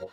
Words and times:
Hey 0.00 0.06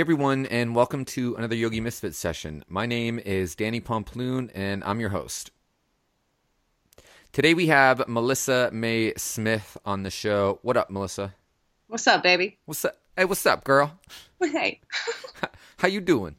everyone, 0.00 0.46
and 0.46 0.74
welcome 0.74 1.04
to 1.06 1.34
another 1.36 1.54
Yogi 1.54 1.80
Misfit 1.80 2.14
session. 2.14 2.64
My 2.68 2.86
name 2.86 3.18
is 3.18 3.54
Danny 3.54 3.80
Pomploon, 3.80 4.50
and 4.54 4.82
I'm 4.84 4.98
your 4.98 5.10
host. 5.10 5.50
Today 7.32 7.52
we 7.52 7.66
have 7.66 8.08
Melissa 8.08 8.70
May 8.72 9.12
Smith 9.18 9.76
on 9.84 10.04
the 10.04 10.10
show. 10.10 10.58
What 10.62 10.78
up, 10.78 10.88
Melissa? 10.88 11.34
What's 11.88 12.06
up, 12.06 12.22
baby? 12.22 12.56
What's 12.64 12.82
up? 12.86 12.98
Hey, 13.14 13.26
what's 13.26 13.44
up, 13.44 13.62
girl? 13.64 14.00
Hey, 14.40 14.80
How 15.76 15.88
you 15.88 16.00
doing? 16.00 16.36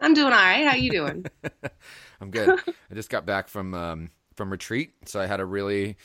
I'm 0.00 0.12
doing 0.12 0.32
all 0.34 0.38
right. 0.38 0.66
How 0.66 0.74
you 0.74 0.90
doing? 0.90 1.24
I'm 2.20 2.30
good. 2.30 2.60
I 2.90 2.94
just 2.94 3.10
got 3.10 3.26
back 3.26 3.48
from 3.48 3.74
um, 3.74 4.10
from 4.34 4.50
retreat, 4.50 4.92
so 5.06 5.20
I 5.20 5.26
had 5.26 5.40
a 5.40 5.44
really 5.44 5.96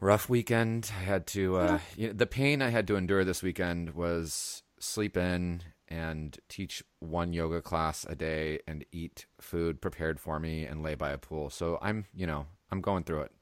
rough 0.00 0.28
weekend. 0.28 0.90
I 0.98 1.04
had 1.04 1.26
to 1.28 1.56
uh, 1.56 1.78
you 1.96 2.08
know, 2.08 2.12
the 2.12 2.26
pain 2.26 2.62
I 2.62 2.70
had 2.70 2.86
to 2.88 2.96
endure 2.96 3.24
this 3.24 3.42
weekend 3.42 3.94
was 3.94 4.62
sleep 4.78 5.16
in 5.16 5.62
and 5.88 6.38
teach 6.48 6.82
one 7.00 7.32
yoga 7.32 7.60
class 7.60 8.06
a 8.08 8.14
day 8.14 8.60
and 8.66 8.84
eat 8.92 9.26
food 9.40 9.80
prepared 9.80 10.20
for 10.20 10.38
me 10.38 10.64
and 10.64 10.82
lay 10.82 10.94
by 10.94 11.10
a 11.10 11.18
pool. 11.18 11.50
So 11.50 11.78
I'm, 11.82 12.06
you 12.14 12.26
know, 12.26 12.46
I'm 12.70 12.80
going 12.80 13.02
through 13.04 13.22
it. 13.22 13.32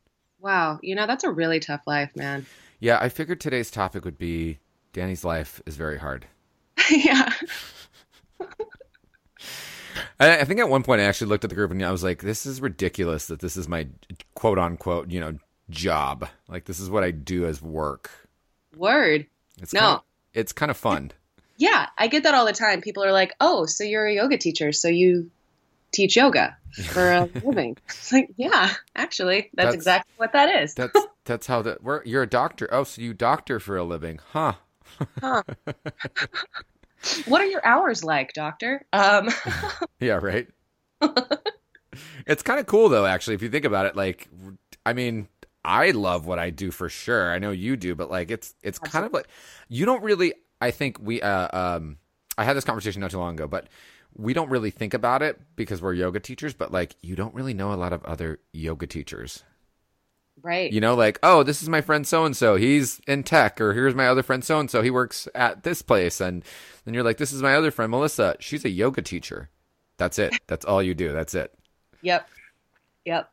wow, 0.40 0.78
you 0.82 0.94
know 0.94 1.06
that's 1.06 1.24
a 1.24 1.30
really 1.30 1.60
tough 1.60 1.82
life, 1.86 2.14
man. 2.16 2.46
Yeah, 2.80 2.98
I 3.00 3.08
figured 3.08 3.40
today's 3.40 3.70
topic 3.70 4.04
would 4.04 4.18
be 4.18 4.58
Danny's 4.92 5.24
life 5.24 5.60
is 5.66 5.76
very 5.76 5.98
hard. 5.98 6.26
yeah. 6.90 7.32
I, 10.20 10.40
I 10.40 10.44
think 10.44 10.60
at 10.60 10.68
one 10.68 10.82
point 10.82 11.00
I 11.00 11.04
actually 11.04 11.28
looked 11.28 11.44
at 11.44 11.50
the 11.50 11.56
group 11.56 11.70
and 11.70 11.82
I 11.84 11.90
was 11.92 12.02
like, 12.04 12.20
"This 12.22 12.46
is 12.46 12.60
ridiculous 12.60 13.26
that 13.26 13.40
this 13.40 13.56
is 13.56 13.68
my 13.68 13.86
quote 14.34 14.58
unquote, 14.58 15.10
you 15.10 15.20
know, 15.20 15.38
job. 15.70 16.28
Like 16.48 16.64
this 16.64 16.80
is 16.80 16.90
what 16.90 17.04
I 17.04 17.10
do 17.10 17.46
as 17.46 17.60
work." 17.62 18.10
Word. 18.76 19.26
It's 19.60 19.72
No. 19.72 19.80
kind 19.80 19.94
of, 19.96 20.02
it's 20.34 20.52
kind 20.52 20.70
of 20.70 20.76
fun. 20.76 21.12
Yeah, 21.60 21.86
I 21.98 22.06
get 22.06 22.22
that 22.22 22.34
all 22.34 22.46
the 22.46 22.52
time. 22.52 22.82
People 22.82 23.02
are 23.04 23.10
like, 23.10 23.34
"Oh, 23.40 23.66
so 23.66 23.82
you're 23.82 24.06
a 24.06 24.14
yoga 24.14 24.38
teacher, 24.38 24.70
so 24.70 24.86
you 24.86 25.28
teach 25.90 26.14
yoga 26.16 26.56
for 26.84 27.10
a 27.12 27.24
living?" 27.44 27.76
It's 27.88 28.12
like, 28.12 28.30
yeah, 28.36 28.72
actually, 28.94 29.50
that's, 29.54 29.66
That's- 29.66 29.74
exactly 29.74 30.12
what 30.18 30.32
that 30.34 30.62
is. 30.62 30.74
That's 30.74 30.96
that's 31.24 31.48
how 31.48 31.62
that. 31.62 31.78
You're 32.04 32.22
a 32.22 32.28
doctor. 32.28 32.68
Oh, 32.70 32.84
so 32.84 33.02
you 33.02 33.12
doctor 33.12 33.58
for 33.58 33.76
a 33.76 33.82
living, 33.82 34.20
huh? 34.30 34.52
huh? 35.20 35.42
What 37.26 37.40
are 37.40 37.46
your 37.46 37.64
hours 37.64 38.02
like, 38.04 38.32
doctor? 38.32 38.84
Um, 38.92 39.28
Yeah, 40.00 40.14
right. 40.22 40.48
it's 42.26 42.42
kind 42.42 42.60
of 42.60 42.66
cool 42.66 42.88
though, 42.88 43.06
actually, 43.06 43.34
if 43.34 43.42
you 43.42 43.48
think 43.48 43.64
about 43.64 43.86
it. 43.86 43.96
Like, 43.96 44.28
I 44.84 44.92
mean, 44.92 45.28
I 45.64 45.90
love 45.90 46.26
what 46.26 46.38
I 46.38 46.50
do 46.50 46.70
for 46.70 46.88
sure. 46.88 47.32
I 47.32 47.38
know 47.38 47.50
you 47.50 47.76
do, 47.76 47.94
but 47.94 48.10
like, 48.10 48.30
it's 48.30 48.54
it's 48.62 48.78
kind 48.78 49.04
of 49.04 49.12
like 49.12 49.28
you 49.68 49.84
don't 49.86 50.02
really. 50.02 50.34
I 50.60 50.70
think 50.70 50.98
we. 51.00 51.20
Uh, 51.22 51.48
um, 51.56 51.98
I 52.36 52.44
had 52.44 52.56
this 52.56 52.64
conversation 52.64 53.00
not 53.00 53.10
too 53.10 53.18
long 53.18 53.34
ago, 53.34 53.46
but 53.46 53.68
we 54.16 54.32
don't 54.32 54.50
really 54.50 54.70
think 54.70 54.94
about 54.94 55.22
it 55.22 55.40
because 55.56 55.82
we're 55.82 55.92
yoga 55.94 56.20
teachers. 56.20 56.54
But 56.54 56.72
like, 56.72 56.94
you 57.00 57.16
don't 57.16 57.34
really 57.34 57.54
know 57.54 57.72
a 57.72 57.76
lot 57.76 57.92
of 57.92 58.04
other 58.04 58.40
yoga 58.52 58.86
teachers. 58.86 59.44
Right. 60.42 60.72
You 60.72 60.80
know, 60.80 60.94
like, 60.94 61.18
oh, 61.22 61.42
this 61.42 61.62
is 61.62 61.68
my 61.68 61.80
friend 61.80 62.06
so 62.06 62.24
and 62.24 62.36
so. 62.36 62.56
He's 62.56 63.00
in 63.06 63.22
tech, 63.22 63.60
or 63.60 63.72
here's 63.74 63.94
my 63.94 64.06
other 64.08 64.22
friend 64.22 64.44
so 64.44 64.58
and 64.60 64.70
so. 64.70 64.82
He 64.82 64.90
works 64.90 65.28
at 65.34 65.62
this 65.62 65.82
place, 65.82 66.20
and 66.20 66.44
then 66.84 66.94
you're 66.94 67.02
like, 67.04 67.18
this 67.18 67.32
is 67.32 67.42
my 67.42 67.54
other 67.54 67.70
friend 67.70 67.90
Melissa. 67.90 68.36
She's 68.40 68.64
a 68.64 68.70
yoga 68.70 69.02
teacher. 69.02 69.50
That's 69.96 70.18
it. 70.18 70.34
That's 70.46 70.64
all 70.64 70.82
you 70.82 70.94
do. 70.94 71.12
That's 71.12 71.34
it. 71.34 71.52
Yep. 72.02 72.28
Yep. 73.04 73.30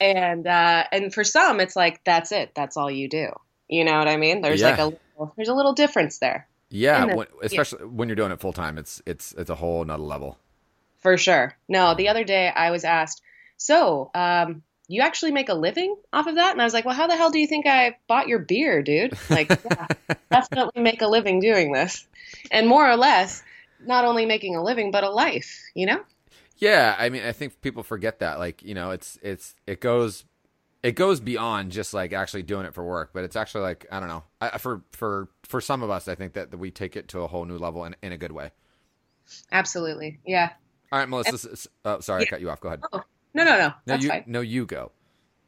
And 0.00 0.46
uh 0.46 0.84
and 0.90 1.12
for 1.12 1.24
some 1.24 1.60
it's 1.60 1.76
like 1.76 2.02
that's 2.04 2.32
it. 2.32 2.54
That's 2.54 2.76
all 2.76 2.90
you 2.90 3.08
do. 3.08 3.28
You 3.68 3.84
know 3.84 3.98
what 3.98 4.08
I 4.08 4.16
mean? 4.16 4.40
There's 4.40 4.62
like 4.62 4.78
a 4.78 4.84
little, 4.86 5.32
there's 5.36 5.48
a 5.48 5.54
little 5.54 5.74
difference 5.74 6.18
there. 6.18 6.48
Yeah, 6.70 7.06
then- 7.06 7.16
when, 7.16 7.26
especially 7.42 7.84
when 7.86 8.08
you're 8.08 8.16
doing 8.16 8.32
it 8.32 8.40
full 8.40 8.52
time, 8.52 8.78
it's 8.78 9.02
it's 9.06 9.32
it's 9.32 9.50
a 9.50 9.54
whole 9.54 9.84
nother 9.84 10.02
level. 10.02 10.38
For 11.00 11.16
sure. 11.16 11.56
No, 11.68 11.94
the 11.94 12.08
other 12.08 12.24
day 12.24 12.48
I 12.48 12.70
was 12.70 12.84
asked, 12.84 13.22
"So, 13.56 14.10
um 14.14 14.62
you 14.94 15.02
actually 15.02 15.32
make 15.32 15.48
a 15.48 15.54
living 15.54 15.96
off 16.12 16.26
of 16.26 16.36
that?" 16.36 16.52
And 16.52 16.60
I 16.60 16.64
was 16.64 16.74
like, 16.74 16.84
"Well, 16.84 16.94
how 16.94 17.06
the 17.06 17.16
hell 17.16 17.30
do 17.30 17.38
you 17.38 17.46
think 17.46 17.66
I 17.66 17.96
bought 18.08 18.28
your 18.28 18.38
beer, 18.40 18.82
dude?" 18.82 19.16
Like, 19.28 19.48
yeah, 19.70 19.86
definitely 20.30 20.82
make 20.82 21.02
a 21.02 21.06
living 21.06 21.40
doing 21.40 21.72
this. 21.72 22.06
And 22.50 22.66
more 22.68 22.88
or 22.88 22.96
less, 22.96 23.42
not 23.84 24.04
only 24.04 24.26
making 24.26 24.56
a 24.56 24.62
living 24.62 24.90
but 24.90 25.04
a 25.04 25.10
life, 25.10 25.60
you 25.74 25.86
know? 25.86 26.00
Yeah, 26.58 26.94
I 26.98 27.08
mean, 27.08 27.22
I 27.24 27.32
think 27.32 27.60
people 27.62 27.82
forget 27.82 28.18
that. 28.18 28.38
Like, 28.38 28.62
you 28.62 28.74
know, 28.74 28.90
it's 28.90 29.18
it's 29.22 29.54
it 29.66 29.80
goes 29.80 30.24
it 30.82 30.92
goes 30.92 31.20
beyond 31.20 31.72
just 31.72 31.92
like 31.94 32.12
actually 32.12 32.42
doing 32.42 32.66
it 32.66 32.74
for 32.74 32.84
work, 32.84 33.10
but 33.12 33.24
it's 33.24 33.36
actually 33.36 33.62
like 33.62 33.86
I 33.90 34.00
don't 34.00 34.08
know. 34.08 34.24
I, 34.40 34.58
for 34.58 34.82
for 34.92 35.28
for 35.44 35.60
some 35.60 35.82
of 35.82 35.90
us, 35.90 36.08
I 36.08 36.14
think 36.14 36.34
that, 36.34 36.50
that 36.50 36.58
we 36.58 36.70
take 36.70 36.96
it 36.96 37.08
to 37.08 37.20
a 37.20 37.26
whole 37.26 37.44
new 37.44 37.56
level 37.58 37.84
in, 37.84 37.96
in 38.02 38.12
a 38.12 38.18
good 38.18 38.32
way. 38.32 38.50
Absolutely. 39.52 40.20
Yeah. 40.26 40.50
All 40.92 40.98
right, 40.98 41.08
Melissa. 41.08 41.50
is- 41.50 41.68
oh, 41.84 42.00
sorry, 42.00 42.22
I 42.22 42.26
cut 42.26 42.40
you 42.40 42.50
off. 42.50 42.60
Go 42.60 42.68
ahead. 42.68 42.80
Oh, 42.92 43.02
No, 43.34 43.44
no, 43.44 43.56
no. 43.56 43.72
No, 43.86 43.94
you 43.94 44.08
fine. 44.08 44.24
no, 44.26 44.40
you 44.40 44.66
go. 44.66 44.92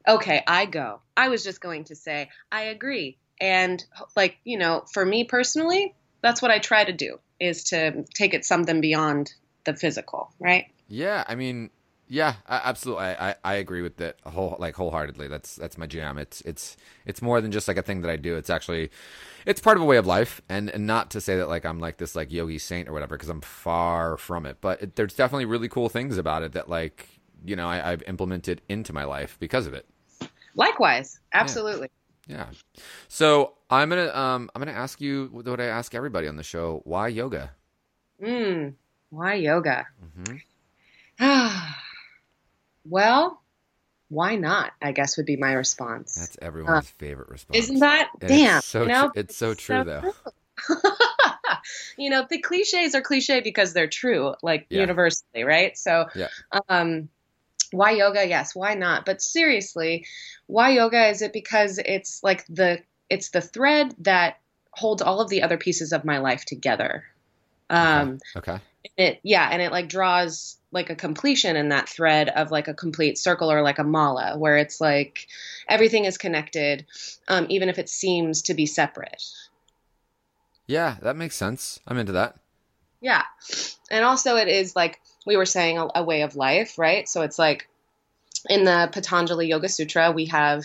Okay, 0.06 0.43
I 0.47 0.66
go. 0.66 1.00
I 1.16 1.28
was 1.28 1.44
just 1.44 1.60
going 1.60 1.84
to 1.84 1.94
say, 1.94 2.31
I 2.50 2.62
agree. 2.62 3.19
And 3.41 3.84
like, 4.16 4.38
you 4.44 4.59
know, 4.59 4.84
for 4.93 5.04
me 5.04 5.25
personally, 5.25 5.94
that's 6.22 6.42
what 6.42 6.50
I 6.50 6.59
try 6.59 6.84
to 6.84 6.92
do 6.92 7.19
is 7.41 7.65
to 7.65 8.04
take 8.15 8.34
it 8.34 8.44
something 8.44 8.81
beyond 8.81 9.34
the 9.65 9.75
physical, 9.75 10.32
right? 10.38 10.66
Yeah, 10.88 11.25
I 11.26 11.34
mean, 11.34 11.71
yeah, 12.09 12.34
absolutely. 12.48 13.04
I, 13.04 13.31
I, 13.31 13.34
I 13.44 13.54
agree 13.54 13.82
with 13.82 13.97
that 13.97 14.19
whole 14.26 14.56
like 14.59 14.75
wholeheartedly. 14.75 15.28
That's 15.28 15.56
that's 15.56 15.78
my 15.78 15.87
jam. 15.87 16.19
It's 16.19 16.41
it's 16.42 16.76
it's 17.06 17.22
more 17.22 17.41
than 17.41 17.50
just 17.50 17.69
like 17.69 17.78
a 17.78 17.82
thing 17.82 18.03
that 18.03 18.10
I 18.10 18.16
do. 18.16 18.37
It's 18.37 18.50
actually 18.50 18.91
it's 19.47 19.60
part 19.60 19.76
of 19.76 19.82
a 19.82 19.87
way 19.87 19.97
of 19.97 20.06
life, 20.06 20.42
and, 20.48 20.69
and 20.71 20.87
not 20.87 21.10
to 21.12 21.21
say 21.21 21.37
that 21.37 21.48
like 21.48 21.65
I'm 21.65 21.81
like 21.81 21.97
this 21.97 22.15
like 22.15 22.31
yogi 22.31 22.59
saint 22.59 22.88
or 22.88 22.92
whatever, 22.92 23.16
because 23.16 23.31
I'm 23.31 23.41
far 23.41 24.16
from 24.16 24.47
it. 24.47 24.59
But 24.60 24.82
it, 24.82 24.97
there's 24.97 25.15
definitely 25.15 25.47
really 25.47 25.69
cool 25.69 25.88
things 25.88 26.19
about 26.19 26.42
it 26.42 26.53
that 26.53 26.69
like 26.69 27.09
you 27.44 27.56
know 27.56 27.69
I, 27.69 27.92
I've 27.92 28.03
implemented 28.04 28.62
into 28.69 28.92
my 28.92 29.04
life 29.04 29.36
because 29.41 29.66
of 29.66 29.75
it. 29.75 29.86
Likewise, 30.54 31.19
absolutely. 31.32 31.88
Yeah. 32.28 32.47
So 33.08 33.54
I'm 33.70 33.88
gonna 33.88 34.14
um 34.14 34.50
I'm 34.54 34.60
gonna 34.60 34.72
ask 34.76 35.00
you 35.00 35.28
what 35.32 35.60
I 35.60 35.66
ask 35.66 35.94
everybody 35.94 36.28
on 36.28 36.36
the 36.36 36.42
show: 36.42 36.82
Why 36.84 37.08
yoga? 37.08 37.50
Mm, 38.22 38.75
why 39.10 39.34
yoga? 39.34 39.86
Mm-hmm. 40.20 40.36
well, 42.84 43.42
why 44.09 44.36
not? 44.36 44.72
I 44.80 44.92
guess 44.92 45.16
would 45.16 45.26
be 45.26 45.36
my 45.36 45.53
response. 45.53 46.14
That's 46.16 46.36
everyone's 46.42 46.91
favorite 46.91 47.28
response. 47.28 47.64
Isn't 47.64 47.80
that 47.80 48.10
And 48.20 48.28
damn? 48.28 48.59
It's 48.59 48.66
so 48.66 48.82
you 48.82 48.88
know? 48.88 49.09
tr- 49.09 49.19
it's 49.19 49.36
so 49.36 49.54
true 49.54 49.84
though. 49.84 50.14
you 51.97 52.10
know, 52.10 52.26
the 52.28 52.41
cliches 52.41 52.94
are 52.94 53.00
cliche 53.00 53.41
because 53.41 53.72
they're 53.72 53.88
true, 53.88 54.34
like 54.42 54.66
Yeah. 54.70 54.80
universally, 54.80 55.44
right? 55.44 55.76
So, 55.76 56.06
Yeah. 56.14 56.28
um, 56.69 57.09
why 57.72 57.93
yoga? 57.93 58.27
Yes, 58.27 58.55
why 58.55 58.75
not? 58.75 59.05
But 59.05 59.22
seriously, 59.22 60.06
why 60.47 60.71
yoga? 60.71 61.09
Is 61.09 61.22
it 61.22 61.33
because 61.33 61.78
it's 61.84 62.22
like 62.22 62.47
the 62.47 62.83
it's 63.10 63.31
the 63.31 63.41
thread 63.41 63.94
that 63.99 64.38
holds 64.72 65.03
all 65.03 65.21
of 65.21 65.28
the 65.28 65.43
other 65.43 65.59
pieces 65.59 65.93
of 65.93 66.05
my 66.05 66.19
life 66.19 66.44
together. 66.44 67.05
Um, 67.71 68.19
Okay. 68.37 68.59
it 68.97 69.21
yeah, 69.22 69.49
and 69.50 69.62
it 69.62 69.71
like 69.71 69.88
draws 69.88 70.59
like 70.72 70.91
a 70.91 70.97
completion 70.97 71.56
in 71.56 71.69
that 71.69 71.88
thread 71.88 72.28
of 72.31 72.50
like 72.50 72.69
a 72.69 72.75
complete 72.75 73.19
circle 73.19 73.53
or 73.53 73.62
like 73.62 73.78
a 73.78 73.84
mala, 73.84 74.37
where 74.39 74.56
it's 74.56 74.81
like 74.81 75.28
everything 75.69 76.06
is 76.06 76.19
connected, 76.19 76.87
um, 77.28 77.47
even 77.49 77.69
if 77.69 77.78
it 77.78 77.89
seems 77.89 78.43
to 78.43 78.54
be 78.54 78.66
separate. 78.66 79.22
Yeah, 80.66 80.97
that 81.03 81.16
makes 81.16 81.37
sense. 81.37 81.81
I'm 81.87 81.99
into 81.99 82.12
that. 82.12 82.37
Yeah. 83.02 83.24
And 83.90 84.04
also, 84.04 84.36
it 84.36 84.48
is 84.48 84.74
like 84.74 85.00
we 85.26 85.36
were 85.36 85.46
saying, 85.46 85.78
a, 85.78 85.88
a 85.96 86.04
way 86.04 86.22
of 86.22 86.36
life, 86.36 86.78
right? 86.78 87.08
So 87.08 87.22
it's 87.22 87.38
like 87.38 87.68
in 88.48 88.65
the 88.65 88.88
Patanjali 88.92 89.48
Yoga 89.48 89.68
Sutra, 89.68 90.12
we 90.12 90.27
have 90.27 90.65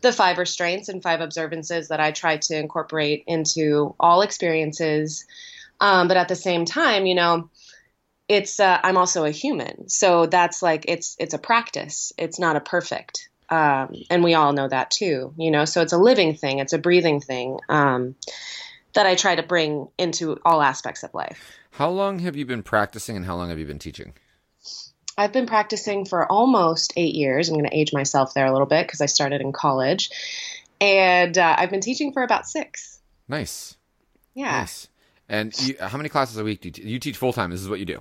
the 0.00 0.12
five 0.12 0.38
restraints 0.38 0.88
and 0.88 1.02
five 1.02 1.20
observances 1.20 1.88
that 1.88 2.00
I 2.00 2.12
try 2.12 2.36
to 2.36 2.56
incorporate 2.56 3.24
into 3.26 3.94
all 3.98 4.22
experiences. 4.22 5.26
Um, 5.80 6.08
but 6.08 6.16
at 6.16 6.28
the 6.28 6.36
same 6.36 6.64
time, 6.64 7.06
you 7.06 7.14
know, 7.14 7.50
it's 8.28 8.60
uh, 8.60 8.78
I'm 8.82 8.98
also 8.98 9.24
a 9.24 9.30
human, 9.30 9.88
so 9.88 10.26
that's 10.26 10.62
like 10.62 10.84
it's 10.86 11.16
it's 11.18 11.32
a 11.32 11.38
practice. 11.38 12.12
It's 12.18 12.38
not 12.38 12.56
a 12.56 12.60
perfect, 12.60 13.30
um, 13.48 13.94
and 14.10 14.22
we 14.22 14.34
all 14.34 14.52
know 14.52 14.68
that 14.68 14.90
too. 14.90 15.32
You 15.38 15.50
know, 15.50 15.64
so 15.64 15.80
it's 15.80 15.94
a 15.94 15.98
living 15.98 16.34
thing. 16.34 16.58
It's 16.58 16.74
a 16.74 16.78
breathing 16.78 17.20
thing 17.20 17.58
um, 17.70 18.16
that 18.94 19.06
I 19.06 19.14
try 19.14 19.34
to 19.34 19.42
bring 19.42 19.88
into 19.98 20.38
all 20.44 20.62
aspects 20.62 21.02
of 21.02 21.12
life. 21.14 21.58
How 21.72 21.90
long 21.90 22.18
have 22.20 22.36
you 22.36 22.44
been 22.44 22.62
practicing 22.62 23.16
and 23.16 23.24
how 23.24 23.36
long 23.36 23.50
have 23.50 23.58
you 23.58 23.66
been 23.66 23.78
teaching? 23.78 24.14
I've 25.16 25.32
been 25.32 25.46
practicing 25.46 26.04
for 26.04 26.30
almost 26.30 26.92
eight 26.96 27.14
years. 27.14 27.48
I'm 27.48 27.54
going 27.56 27.68
to 27.68 27.76
age 27.76 27.92
myself 27.92 28.34
there 28.34 28.46
a 28.46 28.52
little 28.52 28.66
bit 28.66 28.86
because 28.86 29.00
I 29.00 29.06
started 29.06 29.40
in 29.40 29.52
college. 29.52 30.10
And 30.80 31.36
uh, 31.36 31.56
I've 31.58 31.70
been 31.70 31.80
teaching 31.80 32.12
for 32.12 32.22
about 32.22 32.46
six. 32.46 33.00
Nice. 33.28 33.76
Yeah. 34.34 34.60
Nice. 34.60 34.88
And 35.28 35.60
you, 35.60 35.76
how 35.80 35.98
many 35.98 36.08
classes 36.08 36.38
a 36.38 36.44
week 36.44 36.60
do 36.60 36.68
you, 36.68 36.72
te- 36.72 36.88
you 36.88 36.98
teach 36.98 37.16
full 37.16 37.32
time? 37.32 37.50
This 37.50 37.60
is 37.60 37.68
what 37.68 37.80
you 37.80 37.84
do. 37.84 38.00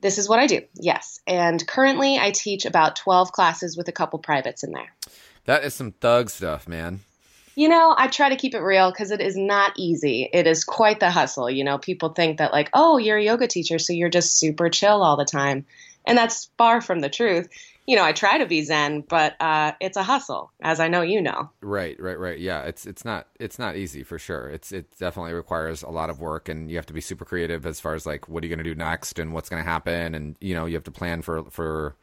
This 0.00 0.18
is 0.18 0.28
what 0.28 0.38
I 0.38 0.46
do, 0.46 0.60
yes. 0.74 1.18
And 1.26 1.66
currently, 1.66 2.18
I 2.18 2.30
teach 2.30 2.66
about 2.66 2.94
12 2.96 3.32
classes 3.32 3.74
with 3.74 3.88
a 3.88 3.92
couple 3.92 4.18
privates 4.18 4.62
in 4.62 4.70
there. 4.72 4.94
That 5.46 5.64
is 5.64 5.72
some 5.72 5.92
thug 5.92 6.28
stuff, 6.28 6.68
man. 6.68 7.00
You 7.54 7.68
know, 7.68 7.94
I 7.96 8.08
try 8.08 8.28
to 8.28 8.36
keep 8.36 8.54
it 8.54 8.60
real 8.60 8.90
because 8.90 9.10
it 9.10 9.20
is 9.20 9.36
not 9.36 9.72
easy. 9.76 10.28
It 10.32 10.46
is 10.46 10.64
quite 10.64 11.00
the 11.00 11.10
hustle. 11.10 11.50
You 11.50 11.64
know, 11.64 11.78
people 11.78 12.10
think 12.10 12.38
that, 12.38 12.52
like, 12.52 12.70
oh, 12.72 12.98
you're 12.98 13.18
a 13.18 13.24
yoga 13.24 13.46
teacher, 13.46 13.78
so 13.78 13.92
you're 13.92 14.08
just 14.08 14.38
super 14.38 14.68
chill 14.68 15.02
all 15.02 15.16
the 15.16 15.24
time. 15.24 15.64
And 16.06 16.18
that's 16.18 16.50
far 16.58 16.80
from 16.80 17.00
the 17.00 17.08
truth 17.08 17.48
you 17.86 17.96
know, 17.96 18.04
I 18.04 18.12
try 18.12 18.38
to 18.38 18.46
be 18.46 18.62
zen, 18.62 19.02
but 19.02 19.40
uh, 19.40 19.72
it's 19.78 19.96
a 19.96 20.02
hustle, 20.02 20.50
as 20.62 20.80
I 20.80 20.88
know 20.88 21.02
you 21.02 21.20
know. 21.20 21.50
Right, 21.60 22.00
right, 22.00 22.18
right. 22.18 22.38
Yeah, 22.38 22.62
it's 22.62 22.86
it's 22.86 23.04
not 23.04 23.26
it's 23.38 23.58
not 23.58 23.76
easy 23.76 24.02
for 24.02 24.18
sure. 24.18 24.48
It's 24.48 24.72
it 24.72 24.96
definitely 24.98 25.34
requires 25.34 25.82
a 25.82 25.90
lot 25.90 26.08
of 26.08 26.18
work, 26.18 26.48
and 26.48 26.70
you 26.70 26.76
have 26.76 26.86
to 26.86 26.94
be 26.94 27.02
super 27.02 27.26
creative 27.26 27.66
as 27.66 27.80
far 27.80 27.94
as 27.94 28.06
like 28.06 28.28
what 28.28 28.42
are 28.42 28.46
you 28.46 28.54
going 28.54 28.64
to 28.64 28.70
do 28.70 28.74
next 28.74 29.18
and 29.18 29.34
what's 29.34 29.50
going 29.50 29.62
to 29.62 29.68
happen, 29.68 30.14
and 30.14 30.36
you 30.40 30.54
know 30.54 30.64
you 30.64 30.74
have 30.74 30.84
to 30.84 30.90
plan 30.90 31.20
for 31.20 31.44
for 31.50 31.94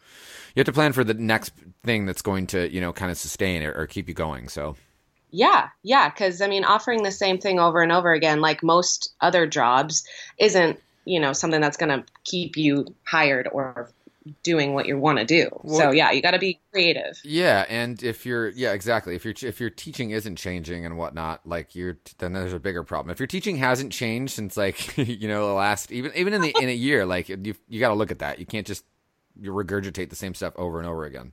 you 0.55 0.59
have 0.59 0.67
to 0.67 0.73
plan 0.73 0.93
for 0.93 1.03
the 1.03 1.15
next 1.15 1.53
thing 1.83 2.05
that's 2.05 2.21
going 2.21 2.45
to 2.47 2.71
you 2.71 2.79
know 2.79 2.93
kind 2.93 3.09
of 3.09 3.17
sustain 3.17 3.63
or, 3.63 3.73
or 3.73 3.87
keep 3.87 4.07
you 4.07 4.13
going. 4.13 4.49
So. 4.49 4.75
Yeah, 5.31 5.69
yeah, 5.83 6.09
because 6.09 6.41
I 6.41 6.47
mean, 6.47 6.63
offering 6.65 7.03
the 7.03 7.11
same 7.11 7.37
thing 7.37 7.59
over 7.59 7.81
and 7.81 7.91
over 7.91 8.11
again, 8.11 8.41
like 8.41 8.63
most 8.63 9.13
other 9.21 9.47
jobs, 9.47 10.05
isn't 10.37 10.79
you 11.05 11.19
know 11.19 11.33
something 11.33 11.61
that's 11.61 11.77
going 11.77 11.99
to 11.99 12.05
keep 12.23 12.57
you 12.57 12.85
hired 13.05 13.47
or 13.51 13.89
doing 14.43 14.73
what 14.73 14.85
you 14.85 14.97
want 14.97 15.17
to 15.17 15.25
do. 15.25 15.49
Well, 15.63 15.77
so 15.77 15.91
yeah, 15.91 16.11
you 16.11 16.21
got 16.21 16.31
to 16.31 16.39
be 16.39 16.59
creative. 16.71 17.19
Yeah, 17.23 17.65
and 17.69 18.01
if 18.03 18.25
you're 18.25 18.49
yeah 18.49 18.73
exactly 18.73 19.15
if 19.15 19.25
your 19.25 19.33
if 19.41 19.59
your 19.59 19.69
teaching 19.69 20.11
isn't 20.11 20.35
changing 20.35 20.85
and 20.85 20.97
whatnot, 20.97 21.41
like 21.45 21.75
you're 21.75 21.97
then 22.19 22.33
there's 22.33 22.53
a 22.53 22.59
bigger 22.59 22.83
problem. 22.83 23.11
If 23.11 23.19
your 23.19 23.27
teaching 23.27 23.57
hasn't 23.57 23.91
changed 23.91 24.33
since 24.33 24.57
like 24.57 24.97
you 24.97 25.27
know 25.27 25.47
the 25.47 25.53
last 25.53 25.91
even 25.91 26.11
even 26.15 26.33
in 26.33 26.41
the 26.41 26.55
in 26.59 26.69
a 26.69 26.73
year, 26.73 27.05
like 27.05 27.29
you 27.29 27.55
you 27.67 27.79
got 27.79 27.89
to 27.89 27.95
look 27.95 28.11
at 28.11 28.19
that. 28.19 28.39
You 28.39 28.45
can't 28.45 28.67
just 28.67 28.85
you 29.39 29.51
regurgitate 29.51 30.09
the 30.09 30.15
same 30.15 30.33
stuff 30.33 30.53
over 30.55 30.79
and 30.79 30.87
over 30.87 31.05
again. 31.05 31.31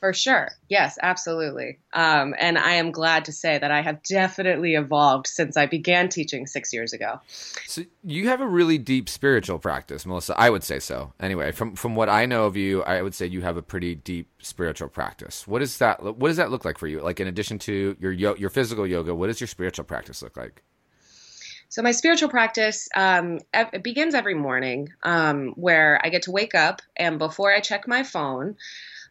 For 0.00 0.12
sure. 0.12 0.50
Yes, 0.68 0.96
absolutely. 1.02 1.80
Um, 1.92 2.32
and 2.38 2.56
I 2.56 2.74
am 2.74 2.92
glad 2.92 3.24
to 3.24 3.32
say 3.32 3.58
that 3.58 3.72
I 3.72 3.80
have 3.82 4.00
definitely 4.04 4.76
evolved 4.76 5.26
since 5.26 5.56
I 5.56 5.66
began 5.66 6.08
teaching 6.08 6.46
six 6.46 6.72
years 6.72 6.92
ago. 6.92 7.20
So 7.66 7.82
you 8.04 8.28
have 8.28 8.40
a 8.40 8.46
really 8.46 8.78
deep 8.78 9.08
spiritual 9.08 9.58
practice, 9.58 10.06
Melissa. 10.06 10.38
I 10.38 10.50
would 10.50 10.62
say 10.62 10.78
so. 10.78 11.12
Anyway, 11.18 11.50
from 11.50 11.74
from 11.74 11.96
what 11.96 12.08
I 12.08 12.26
know 12.26 12.44
of 12.44 12.56
you, 12.56 12.84
I 12.84 13.02
would 13.02 13.14
say 13.14 13.26
you 13.26 13.42
have 13.42 13.56
a 13.56 13.62
pretty 13.62 13.96
deep 13.96 14.28
spiritual 14.40 14.88
practice. 14.88 15.48
What 15.48 15.62
is 15.62 15.78
that? 15.78 16.00
What 16.02 16.28
does 16.28 16.36
that 16.36 16.52
look 16.52 16.64
like 16.64 16.78
for 16.78 16.86
you? 16.86 17.00
Like 17.00 17.18
in 17.18 17.26
addition 17.26 17.58
to 17.60 17.96
your 17.98 18.12
your 18.12 18.50
physical 18.50 18.86
yoga, 18.86 19.16
what 19.16 19.26
does 19.26 19.40
your 19.40 19.48
spiritual 19.48 19.84
practice 19.84 20.22
look 20.22 20.36
like? 20.36 20.62
So 21.70 21.82
my 21.82 21.90
spiritual 21.90 22.28
practice 22.28 22.88
um, 22.94 23.40
it 23.52 23.82
begins 23.82 24.14
every 24.14 24.34
morning, 24.34 24.90
um, 25.02 25.48
where 25.56 26.00
I 26.02 26.08
get 26.08 26.22
to 26.22 26.30
wake 26.30 26.54
up 26.54 26.82
and 26.96 27.18
before 27.18 27.52
I 27.52 27.60
check 27.60 27.86
my 27.88 28.04
phone. 28.04 28.56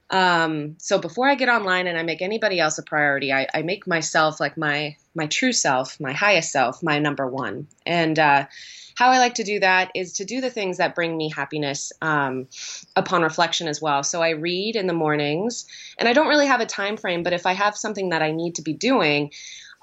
Um, 0.10 0.76
so 0.80 1.00
before 1.00 1.28
I 1.28 1.36
get 1.36 1.50
online 1.50 1.88
and 1.88 1.98
I 1.98 2.04
make 2.04 2.22
anybody 2.22 2.60
else 2.60 2.78
a 2.78 2.84
priority, 2.84 3.34
I, 3.34 3.48
I, 3.54 3.62
make 3.62 3.86
myself 3.86 4.40
like 4.40 4.56
my 4.56 4.96
my 5.16 5.28
true 5.28 5.52
self, 5.52 6.00
my 6.00 6.14
highest 6.14 6.52
self, 6.52 6.82
my 6.82 7.00
number 7.00 7.28
one. 7.28 7.68
And 7.86 8.18
uh, 8.18 8.46
how 8.98 9.12
I 9.12 9.20
like 9.20 9.36
to 9.36 9.44
do 9.44 9.60
that 9.60 9.92
is 9.94 10.14
to 10.14 10.26
do 10.26 10.42
the 10.42 10.50
things 10.50 10.78
that 10.78 10.96
bring 10.96 11.16
me 11.16 11.30
happiness 11.30 11.92
um, 12.02 12.48
upon 12.96 13.22
reflection 13.22 13.68
as 13.68 13.80
well. 13.80 14.02
So 14.02 14.24
I 14.24 14.32
read 14.32 14.76
in 14.76 14.88
the 14.88 14.94
mornings, 14.94 15.68
and 16.00 16.10
I 16.10 16.14
don't 16.14 16.28
really 16.28 16.48
have 16.48 16.62
a 16.62 16.66
time 16.66 16.98
frame, 16.98 17.22
but 17.22 17.32
if 17.32 17.46
I 17.46 17.54
have 17.54 17.78
something 17.78 18.10
that 18.10 18.24
I 18.24 18.32
need 18.32 18.56
to 18.56 18.64
be 18.64 18.74
doing, 18.74 19.32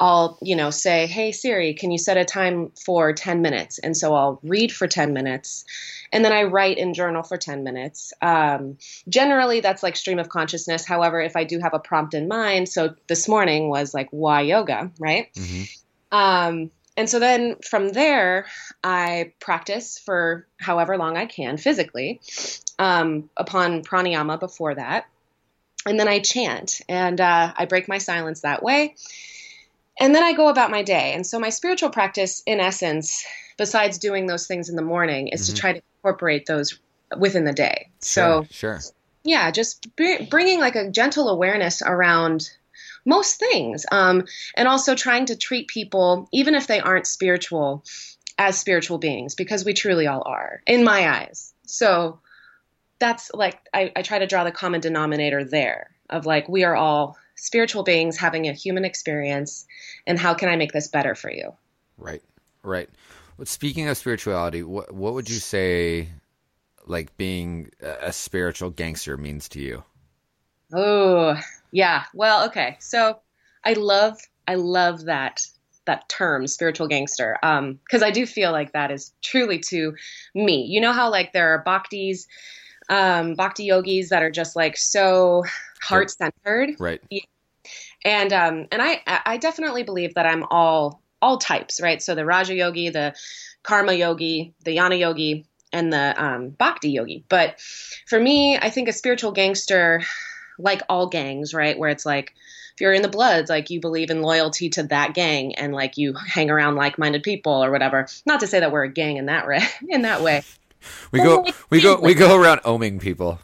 I'll, 0.01 0.37
you 0.43 0.57
know, 0.57 0.71
say, 0.71 1.07
"Hey 1.07 1.31
Siri, 1.31 1.75
can 1.75 1.93
you 1.93 1.99
set 1.99 2.17
a 2.17 2.25
time 2.25 2.73
for 2.85 3.13
10 3.13 3.41
minutes?" 3.41 3.79
And 3.79 3.97
so 3.97 4.17
I'll 4.17 4.41
read 4.43 4.73
for 4.73 4.89
10 4.89 5.13
minutes, 5.13 5.65
and 6.13 6.25
then 6.25 6.33
I 6.33 6.43
write 6.43 6.79
and 6.79 6.93
journal 6.93 7.23
for 7.23 7.37
10 7.37 7.63
minutes. 7.63 8.13
Um, 8.21 8.79
generally, 9.09 9.61
that's 9.61 9.85
like 9.85 9.95
stream 9.95 10.19
of 10.19 10.29
consciousness. 10.29 10.85
However, 10.85 11.21
if 11.21 11.37
I 11.37 11.45
do 11.45 11.61
have 11.61 11.73
a 11.73 11.79
prompt 11.79 12.15
in 12.15 12.27
mind, 12.27 12.69
so 12.69 12.97
this 13.07 13.29
morning 13.29 13.69
was 13.69 13.95
like 13.95 14.09
why 14.11 14.41
yoga, 14.41 14.91
right? 14.99 15.33
Mm-hmm. 15.35 15.63
Um, 16.11 16.71
and 16.97 17.09
so 17.11 17.19
then 17.19 17.57
from 17.57 17.89
there, 17.91 18.47
I 18.83 19.33
practice 19.41 19.99
for 19.99 20.47
however 20.59 20.97
long 20.97 21.17
I 21.17 21.27
can 21.27 21.57
physically 21.57 22.21
um, 22.79 23.31
upon 23.37 23.83
pranayama 23.83 24.39
before 24.39 24.75
that. 24.77 25.07
And 25.87 25.99
then 25.99 26.09
I 26.09 26.21
chant 26.21 26.81
and 26.89 27.21
uh, 27.21 27.53
I 27.57 27.67
break 27.67 27.89
my 27.89 27.99
silence 27.99 28.43
that 28.43 28.63
way. 28.63 28.95
And 29.99 30.15
then 30.15 30.23
I 30.23 30.33
go 30.33 30.49
about 30.49 30.71
my 30.71 30.83
day. 30.83 31.13
And 31.15 31.27
so 31.27 31.39
my 31.39 31.51
spiritual 31.51 31.91
practice, 31.91 32.43
in 32.47 32.61
essence, 32.61 33.25
besides 33.59 33.99
doing 33.99 34.27
those 34.27 34.47
things 34.47 34.69
in 34.69 34.77
the 34.77 34.83
morning, 34.83 35.29
is 35.29 35.43
mm-hmm. 35.43 35.55
to 35.55 35.61
try 35.61 35.73
to 35.73 35.83
incorporate 35.99 36.47
those 36.47 36.79
within 37.17 37.45
the 37.45 37.53
day. 37.53 37.91
Sure, 38.03 38.45
so, 38.45 38.47
sure. 38.51 38.81
Yeah, 39.25 39.51
just 39.51 39.89
bringing 39.97 40.61
like 40.61 40.77
a 40.77 40.91
gentle 40.91 41.29
awareness 41.29 41.83
around 41.83 42.51
most 43.05 43.39
things. 43.39 43.87
Um, 43.91 44.25
and 44.57 44.69
also 44.69 44.95
trying 44.95 45.27
to 45.27 45.37
treat 45.37 45.69
people, 45.69 46.29
even 46.33 46.55
if 46.55 46.67
they 46.67 46.81
aren't 46.81 47.07
spiritual, 47.07 47.85
as 48.39 48.59
spiritual 48.59 48.99
beings, 48.99 49.35
because 49.35 49.65
we 49.65 49.75
truly 49.75 50.07
all 50.07 50.23
are, 50.27 50.63
in 50.67 50.85
my 50.85 51.09
eyes. 51.09 51.53
So 51.67 52.21
that's 52.99 53.31
like, 53.35 53.59
I, 53.73 53.93
I 53.95 54.03
try 54.03 54.19
to 54.19 54.27
draw 54.27 54.45
the 54.45 54.53
common 54.53 54.81
denominator 54.81 55.45
there 55.45 55.91
of 56.11 56.27
like, 56.27 56.49
we 56.49 56.65
are 56.65 56.75
all 56.75 57.17
spiritual 57.37 57.83
beings 57.83 58.17
having 58.17 58.49
a 58.49 58.53
human 58.53 58.85
experience 58.85 59.67
and 60.07 60.19
how 60.19 60.35
can 60.35 60.49
I 60.49 60.57
make 60.57 60.73
this 60.73 60.89
better 60.89 61.15
for 61.15 61.31
you? 61.31 61.53
Right. 61.97 62.23
Right. 62.63 62.89
But 63.39 63.49
speaking 63.49 63.89
of 63.89 63.97
spirituality, 63.97 64.63
what 64.63 64.93
what 64.93 65.15
would 65.15 65.29
you 65.29 65.37
say 65.37 66.09
like 66.87 67.17
being 67.17 67.71
a 67.81 68.13
spiritual 68.13 68.71
gangster 68.71 69.17
means 69.17 69.49
to 69.51 69.61
you? 69.61 69.85
Oh, 70.73 71.39
yeah. 71.75 72.05
Well, 72.15 72.47
okay. 72.47 72.77
So 72.79 73.19
I 73.65 73.73
love 73.73 74.19
I 74.47 74.55
love 74.55 75.07
that 75.07 75.43
that 75.87 76.09
term 76.09 76.47
spiritual 76.47 76.89
gangster 76.89 77.37
um 77.43 77.79
because 77.85 78.03
I 78.03 78.11
do 78.11 78.25
feel 78.25 78.53
like 78.53 78.73
that 78.73 78.91
is 78.91 79.13
truly 79.23 79.59
to 79.71 79.95
me. 80.35 80.65
You 80.67 80.81
know 80.81 80.93
how 80.93 81.11
like 81.11 81.33
there 81.33 81.53
are 81.53 81.65
bhaktis 81.65 82.27
um 82.89 83.35
bhakti 83.35 83.65
yogis 83.65 84.11
that 84.11 84.23
are 84.23 84.31
just 84.31 84.55
like 84.55 84.77
so 84.77 85.43
heart 85.83 86.11
centered. 86.11 86.77
Right. 86.79 87.03
And 88.05 88.33
um 88.33 88.67
and 88.71 88.81
I 88.81 89.03
I 89.07 89.37
definitely 89.37 89.83
believe 89.83 90.15
that 90.15 90.27
I'm 90.27 90.45
all 90.45 91.03
all 91.21 91.39
types, 91.39 91.81
right? 91.81 92.01
So 92.01 92.15
the 92.15 92.25
Raja 92.25 92.55
Yogi, 92.55 92.91
the 92.91 93.15
Karma 93.65 93.95
Yogi, 93.95 94.55
the 94.65 94.77
Jnana 94.77 94.99
Yogi, 94.99 95.47
and 95.73 95.93
the 95.93 96.23
um, 96.23 96.51
Bhakti 96.51 96.91
Yogi. 96.91 97.25
But 97.29 97.59
for 98.07 98.21
me, 98.21 98.57
I 98.59 98.71
think 98.71 98.89
a 98.89 98.93
spiritual 98.93 99.33
gangster, 99.33 100.03
like 100.59 100.83
all 100.89 101.07
gangs, 101.07 101.55
right, 101.55 101.79
where 101.79 101.91
it's 101.91 102.07
like 102.07 102.35
if 102.75 102.81
you're 102.81 102.93
in 102.93 103.03
the 103.03 103.09
Bloods, 103.09 103.49
like 103.49 103.71
you 103.71 103.81
believe 103.81 104.11
in 104.11 104.21
loyalty 104.21 104.69
to 104.71 104.83
that 104.85 105.15
gang 105.15 105.55
and 105.55 105.73
like 105.73 105.97
you 105.97 106.13
hang 106.13 106.51
around 106.51 106.75
like-minded 106.75 107.23
people 107.23 107.65
or 107.65 107.71
whatever. 107.71 108.09
Not 108.27 108.41
to 108.41 108.49
say 108.49 108.59
that 108.59 108.73
we're 108.73 108.83
a 108.85 108.93
gang 108.93 109.17
in 109.17 109.27
that 109.27 109.47
way. 109.47 109.61
In 109.89 110.03
that 110.03 110.23
way, 110.23 110.43
we 111.13 111.21
go 111.21 111.47
we 111.71 111.81
go 111.81 112.01
we 112.01 112.15
go 112.15 112.37
around 112.41 112.59
oming 112.63 113.01
people. 113.01 113.39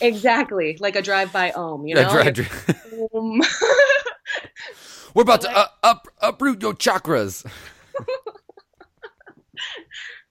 Exactly, 0.00 0.78
like 0.80 0.96
a 0.96 1.02
drive-by 1.02 1.52
ohm, 1.52 1.86
you 1.86 1.94
know. 1.94 2.00
Yeah, 2.00 2.32
We're 5.14 5.22
about 5.22 5.42
to 5.42 5.54
uh, 5.54 5.66
up 5.82 6.08
uproot 6.22 6.62
your 6.62 6.72
chakras. 6.72 7.44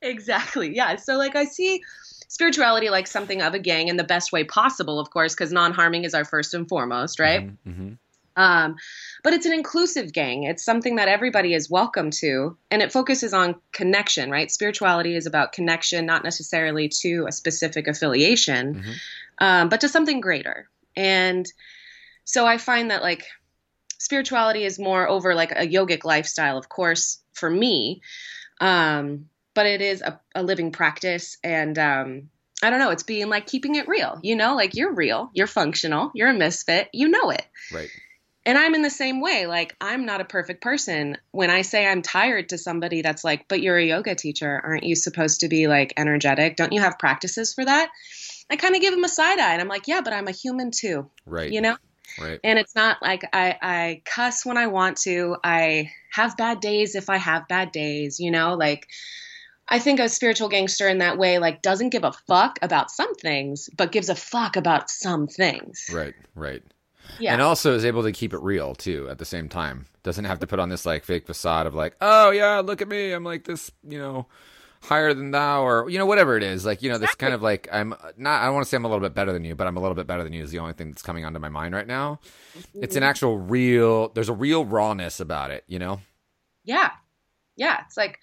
exactly. 0.01 0.75
Yeah. 0.75 0.95
So 0.95 1.17
like 1.17 1.35
I 1.35 1.45
see 1.45 1.83
spirituality 2.29 2.89
like 2.89 3.07
something 3.07 3.41
of 3.41 3.53
a 3.53 3.59
gang 3.59 3.89
in 3.89 3.97
the 3.97 4.03
best 4.03 4.31
way 4.31 4.45
possible, 4.45 4.99
of 4.99 5.09
course, 5.09 5.33
because 5.33 5.51
non-harming 5.51 6.05
is 6.05 6.13
our 6.13 6.23
first 6.23 6.53
and 6.53 6.69
foremost, 6.69 7.19
right? 7.19 7.47
Mm-hmm, 7.47 7.69
mm-hmm. 7.69 7.93
Um, 8.35 8.77
but 9.23 9.33
it's 9.33 9.45
an 9.45 9.51
inclusive 9.51 10.13
gang. 10.13 10.43
It's 10.43 10.63
something 10.63 10.95
that 10.95 11.09
everybody 11.09 11.53
is 11.53 11.69
welcome 11.69 12.11
to, 12.11 12.55
and 12.71 12.81
it 12.81 12.93
focuses 12.93 13.33
on 13.33 13.55
connection, 13.73 14.31
right? 14.31 14.49
Spirituality 14.49 15.15
is 15.15 15.25
about 15.25 15.51
connection, 15.51 16.05
not 16.05 16.23
necessarily 16.23 16.87
to 17.01 17.25
a 17.27 17.31
specific 17.33 17.87
affiliation, 17.87 18.75
mm-hmm. 18.75 18.91
um, 19.39 19.67
but 19.67 19.81
to 19.81 19.89
something 19.89 20.21
greater. 20.21 20.69
And 20.95 21.51
so 22.23 22.45
I 22.45 22.59
find 22.59 22.91
that 22.91 23.01
like 23.01 23.25
spirituality 23.97 24.63
is 24.63 24.79
more 24.79 25.09
over 25.09 25.35
like 25.35 25.51
a 25.51 25.67
yogic 25.67 26.05
lifestyle, 26.05 26.57
of 26.57 26.69
course, 26.69 27.19
for 27.33 27.49
me. 27.49 28.01
Um, 28.61 29.29
but 29.59 29.65
it 29.65 29.81
is 29.81 30.01
a, 30.01 30.17
a 30.33 30.41
living 30.41 30.71
practice. 30.71 31.37
And 31.43 31.77
um, 31.77 32.29
I 32.63 32.69
don't 32.69 32.79
know, 32.79 32.91
it's 32.91 33.03
being 33.03 33.27
like 33.27 33.45
keeping 33.45 33.75
it 33.75 33.89
real, 33.89 34.17
you 34.23 34.37
know, 34.37 34.55
like 34.55 34.73
you're 34.73 34.93
real, 34.93 35.31
you're 35.33 35.47
functional, 35.47 36.11
you're 36.13 36.29
a 36.29 36.33
misfit, 36.33 36.87
you 36.93 37.09
know 37.09 37.29
it. 37.31 37.45
Right. 37.69 37.89
And 38.45 38.57
I'm 38.57 38.73
in 38.73 38.83
the 38.83 38.89
same 38.89 39.19
way. 39.19 39.47
Like, 39.47 39.75
I'm 39.81 40.05
not 40.05 40.21
a 40.21 40.23
perfect 40.23 40.61
person. 40.61 41.17
When 41.31 41.49
I 41.49 41.63
say 41.63 41.85
I'm 41.85 42.01
tired 42.01 42.47
to 42.49 42.57
somebody 42.57 43.01
that's 43.01 43.25
like, 43.25 43.49
but 43.49 43.61
you're 43.61 43.77
a 43.77 43.85
yoga 43.85 44.15
teacher, 44.15 44.61
aren't 44.63 44.85
you 44.85 44.95
supposed 44.95 45.41
to 45.41 45.49
be 45.49 45.67
like 45.67 45.93
energetic? 45.97 46.55
Don't 46.55 46.71
you 46.71 46.79
have 46.79 46.97
practices 46.97 47.53
for 47.53 47.65
that? 47.65 47.89
I 48.49 48.55
kind 48.55 48.75
of 48.75 48.81
give 48.81 48.93
them 48.93 49.03
a 49.03 49.09
side 49.09 49.39
eye 49.39 49.51
and 49.51 49.61
I'm 49.61 49.67
like, 49.67 49.89
yeah, 49.89 49.99
but 49.99 50.13
I'm 50.13 50.29
a 50.29 50.31
human 50.31 50.71
too. 50.71 51.09
Right. 51.25 51.51
You 51.51 51.59
know? 51.59 51.75
Right. 52.17 52.39
And 52.45 52.57
it's 52.57 52.75
not 52.75 53.01
like 53.01 53.27
I, 53.33 53.57
I 53.61 54.01
cuss 54.05 54.45
when 54.45 54.57
I 54.57 54.67
want 54.67 54.99
to. 54.99 55.35
I 55.43 55.91
have 56.11 56.37
bad 56.37 56.61
days 56.61 56.95
if 56.95 57.09
I 57.09 57.17
have 57.17 57.49
bad 57.49 57.73
days, 57.73 58.21
you 58.21 58.31
know, 58.31 58.53
like 58.53 58.87
I 59.69 59.79
think 59.79 59.99
a 59.99 60.09
spiritual 60.09 60.49
gangster 60.49 60.87
in 60.87 60.97
that 60.97 61.17
way, 61.17 61.37
like, 61.39 61.61
doesn't 61.61 61.89
give 61.89 62.03
a 62.03 62.11
fuck 62.11 62.59
about 62.61 62.89
some 62.91 63.13
things, 63.15 63.69
but 63.77 63.91
gives 63.91 64.09
a 64.09 64.15
fuck 64.15 64.55
about 64.55 64.89
some 64.89 65.27
things. 65.27 65.89
Right, 65.93 66.15
right. 66.35 66.63
Yeah. 67.19 67.33
And 67.33 67.41
also 67.41 67.75
is 67.75 67.85
able 67.85 68.03
to 68.03 68.11
keep 68.11 68.33
it 68.33 68.41
real 68.41 68.75
too 68.75 69.07
at 69.09 69.17
the 69.17 69.25
same 69.25 69.49
time. 69.49 69.85
Doesn't 70.03 70.25
have 70.25 70.39
to 70.39 70.47
put 70.47 70.59
on 70.59 70.69
this 70.69 70.85
like 70.85 71.03
fake 71.03 71.25
facade 71.25 71.65
of 71.65 71.73
like, 71.73 71.95
oh 72.01 72.31
yeah, 72.31 72.59
look 72.59 72.81
at 72.81 72.87
me, 72.87 73.11
I'm 73.11 73.23
like 73.23 73.45
this, 73.45 73.71
you 73.83 73.97
know, 73.97 74.27
higher 74.81 75.13
than 75.13 75.31
thou, 75.31 75.63
or 75.63 75.89
you 75.89 75.97
know, 75.97 76.05
whatever 76.05 76.37
it 76.37 76.43
is. 76.43 76.65
Like, 76.65 76.81
you 76.81 76.89
know, 76.89 76.97
this 76.97 77.15
kind 77.15 77.33
of 77.33 77.41
like 77.41 77.67
I'm 77.71 77.95
not. 78.17 78.41
I 78.41 78.45
don't 78.45 78.53
want 78.53 78.65
to 78.65 78.69
say 78.69 78.77
I'm 78.77 78.85
a 78.85 78.87
little 78.87 79.01
bit 79.01 79.15
better 79.15 79.33
than 79.33 79.43
you, 79.43 79.55
but 79.55 79.67
I'm 79.67 79.75
a 79.77 79.81
little 79.81 79.95
bit 79.95 80.07
better 80.07 80.23
than 80.23 80.33
you 80.33 80.43
is 80.43 80.51
the 80.51 80.59
only 80.59 80.73
thing 80.73 80.91
that's 80.91 81.01
coming 81.01 81.25
onto 81.25 81.39
my 81.39 81.49
mind 81.49 81.73
right 81.73 81.87
now. 81.87 82.19
It's 82.75 82.95
an 82.95 83.01
mm-hmm. 83.01 83.09
actual 83.09 83.37
real. 83.37 84.09
There's 84.09 84.29
a 84.29 84.33
real 84.33 84.65
rawness 84.65 85.19
about 85.19 85.51
it, 85.51 85.63
you 85.67 85.79
know. 85.79 86.01
yeah 86.63 86.91
yeah 87.59 87.81
it's 87.85 87.97
like 87.97 88.19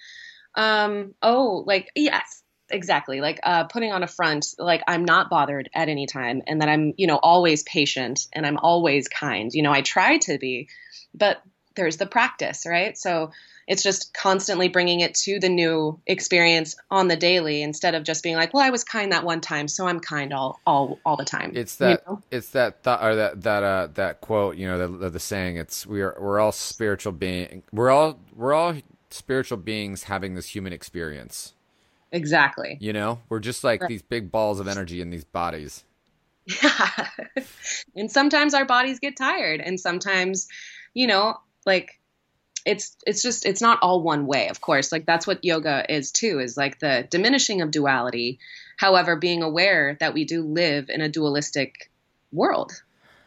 um 0.57 1.15
oh 1.23 1.63
like 1.67 1.91
yes 1.95 2.43
exactly 2.71 3.21
like 3.21 3.39
uh 3.45 3.65
putting 3.65 3.93
on 3.93 4.03
a 4.03 4.09
front 4.09 4.47
like 4.59 4.83
i'm 4.89 5.05
not 5.05 5.31
bothered 5.31 5.69
at 5.75 5.89
any 5.89 6.07
time 6.07 6.43
and 6.47 6.61
that 6.61 6.69
i'm 6.69 6.93
you 6.97 7.07
know 7.07 7.17
always 7.17 7.63
patient 7.63 8.27
and 8.33 8.45
i'm 8.45 8.59
always 8.59 9.07
kind 9.07 9.53
you 9.55 9.63
know 9.63 9.73
i 9.73 9.83
try 9.83 10.19
to 10.19 10.37
be 10.39 10.69
but 11.15 11.41
there's 11.77 11.99
the 11.99 12.07
practice 12.07 12.65
right 12.67 12.99
so 12.99 13.31
it's 13.69 13.83
just 13.83 14.15
constantly 14.15 14.69
bringing 14.69 15.01
it 15.01 15.15
to 15.15 15.41
the 15.41 15.49
new 15.49 16.01
experience 16.07 16.77
on 16.91 17.09
the 17.09 17.17
daily 17.17 17.63
instead 17.63 17.95
of 17.95 18.03
just 18.03 18.23
being 18.25 18.35
like 18.35 18.53
well 18.53 18.65
i 18.65 18.71
was 18.71 18.83
kind 18.83 19.13
that 19.13 19.25
one 19.25 19.41
time 19.41 19.69
so 19.69 19.87
i'm 19.87 20.01
kind 20.01 20.33
all 20.33 20.59
all 20.67 20.99
all 21.05 21.17
the 21.17 21.25
time 21.25 21.53
It's 21.55 21.79
you 21.81 21.87
that 21.87 22.07
know? 22.07 22.21
it's 22.33 22.51
that 22.51 22.83
thought 22.83 23.05
or 23.05 23.15
that 23.15 23.43
that 23.43 23.63
uh 23.63 23.89
that 23.95 24.21
quote, 24.21 24.57
you 24.57 24.67
know, 24.67 24.99
the 24.99 25.11
the 25.11 25.21
saying. 25.21 25.57
It's 25.57 25.87
we 25.87 26.03
are 26.03 26.17
we're 26.19 26.41
all 26.41 26.53
spiritual 26.53 27.13
being. 27.13 27.63
We're 27.73 27.91
all 27.91 28.19
we're 28.35 28.55
all 28.55 28.75
spiritual 29.16 29.58
beings 29.58 30.04
having 30.04 30.35
this 30.35 30.54
human 30.54 30.73
experience. 30.73 31.52
exactly 32.12 32.76
You 32.80 32.92
know, 32.92 33.20
we're 33.28 33.40
just 33.40 33.64
like 33.64 33.80
Right. 33.82 33.88
these 33.88 34.02
big 34.02 34.30
balls 34.30 34.61
of 34.61 34.68
energy 34.68 35.00
in 35.00 35.11
these 35.11 35.25
bodies. 35.25 35.85
Yeah. 36.46 37.08
and 37.96 38.11
sometimes 38.11 38.54
our 38.54 38.64
bodies 38.64 39.00
get 39.00 39.16
tired 39.16 39.61
and 39.61 39.80
sometimes, 39.80 40.49
you 40.94 41.06
know, 41.06 41.37
like 41.64 41.99
it's 42.64 42.96
it's 43.06 43.23
just 43.23 43.46
it's 43.46 43.61
not 43.61 43.78
all 43.82 44.02
one 44.02 44.26
way, 44.26 44.49
of 44.49 44.61
course. 44.61 44.90
Like 44.92 45.06
that's 45.06 45.26
what 45.26 45.44
yoga 45.44 45.85
is 45.92 46.11
too, 46.12 46.38
is 46.40 46.56
like 46.56 46.78
the 46.78 47.06
diminishing 47.11 47.62
of 47.62 47.70
duality. 47.70 48.38
However, 48.76 49.16
being 49.16 49.42
aware 49.42 49.96
that 50.00 50.14
we 50.14 50.25
do 50.25 50.42
live 50.42 50.88
in 50.90 51.00
a 51.00 51.08
dualistic 51.08 51.90
world. 52.32 52.73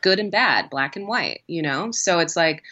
Good 0.01 0.19
and 0.19 0.31
bad, 0.31 0.69
black 0.69 0.95
and 0.95 1.07
white, 1.07 1.41
you 1.47 1.61
know? 1.61 1.91
So 1.91 2.19
it's 2.19 2.35
like 2.35 2.63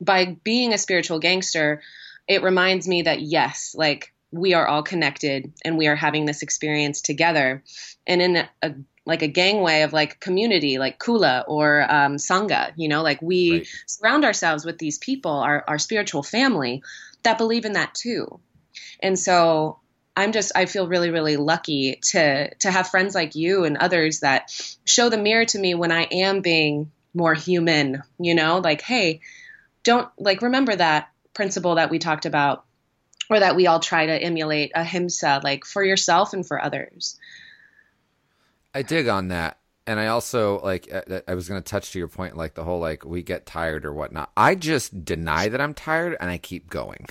by 0.00 0.36
being 0.44 0.74
a 0.74 0.78
spiritual 0.78 1.20
gangster, 1.20 1.80
it 2.28 2.42
reminds 2.42 2.88
me 2.88 3.02
that 3.02 3.20
yes, 3.20 3.74
like 3.76 4.12
we 4.30 4.54
are 4.54 4.66
all 4.66 4.82
connected 4.82 5.52
and 5.64 5.78
we 5.78 5.86
are 5.86 5.96
having 5.96 6.26
this 6.26 6.42
experience 6.42 7.00
together. 7.00 7.62
And 8.06 8.22
in 8.22 8.48
a 8.62 8.74
like 9.06 9.22
a 9.22 9.28
gangway 9.28 9.82
of 9.82 9.92
like 9.92 10.18
community, 10.18 10.78
like 10.78 10.98
Kula 10.98 11.44
or 11.46 11.82
um, 11.82 12.16
Sangha, 12.16 12.72
you 12.76 12.88
know, 12.88 13.02
like 13.02 13.22
we 13.22 13.52
Right. 13.52 13.68
surround 13.86 14.24
ourselves 14.24 14.64
with 14.64 14.78
these 14.78 14.98
people, 14.98 15.30
our, 15.30 15.64
our 15.68 15.78
spiritual 15.78 16.24
family 16.24 16.82
that 17.22 17.38
believe 17.38 17.64
in 17.64 17.74
that 17.74 17.94
too. 17.94 18.40
And 19.00 19.16
so 19.16 19.78
I'm 20.16 20.32
just, 20.32 20.50
I 20.56 20.66
feel 20.66 20.88
really, 20.88 21.10
really 21.10 21.36
lucky 21.36 22.00
to, 22.10 22.52
to 22.56 22.70
have 22.70 22.88
friends 22.88 23.14
like 23.14 23.36
you 23.36 23.64
and 23.64 23.76
others 23.76 24.20
that 24.20 24.50
show 24.84 25.08
the 25.08 25.18
mirror 25.18 25.44
to 25.44 25.58
me 25.58 25.74
when 25.74 25.92
I 25.92 26.02
am 26.10 26.40
being 26.40 26.90
more 27.14 27.34
human, 27.34 28.02
you 28.18 28.34
know, 28.34 28.58
like, 28.58 28.80
hey, 28.80 29.20
don't 29.84 30.08
like 30.18 30.42
remember 30.42 30.74
that 30.74 31.10
principle 31.36 31.76
that 31.76 31.90
we 31.90 32.00
talked 32.00 32.26
about 32.26 32.64
or 33.30 33.38
that 33.40 33.56
we 33.56 33.68
all 33.68 33.80
try 33.80 34.06
to 34.06 34.12
emulate 34.12 34.72
ahimsa, 34.74 35.40
like 35.44 35.64
for 35.64 35.84
yourself 35.84 36.32
and 36.32 36.46
for 36.46 36.62
others. 36.62 37.18
I 38.74 38.82
dig 38.82 39.08
on 39.08 39.28
that. 39.28 39.58
And 39.88 40.00
I 40.00 40.08
also 40.08 40.60
like 40.62 40.92
I, 40.92 41.22
I 41.28 41.34
was 41.34 41.48
going 41.48 41.62
to 41.62 41.68
touch 41.70 41.92
to 41.92 41.98
your 41.98 42.08
point 42.08 42.36
like 42.36 42.54
the 42.54 42.64
whole 42.64 42.80
like 42.80 43.04
we 43.04 43.22
get 43.22 43.46
tired 43.46 43.84
or 43.84 43.92
whatnot. 43.92 44.32
I 44.36 44.56
just 44.56 45.04
deny 45.04 45.48
that 45.48 45.60
I'm 45.60 45.74
tired 45.74 46.16
and 46.18 46.28
I 46.28 46.38
keep 46.38 46.68
going. 46.70 47.06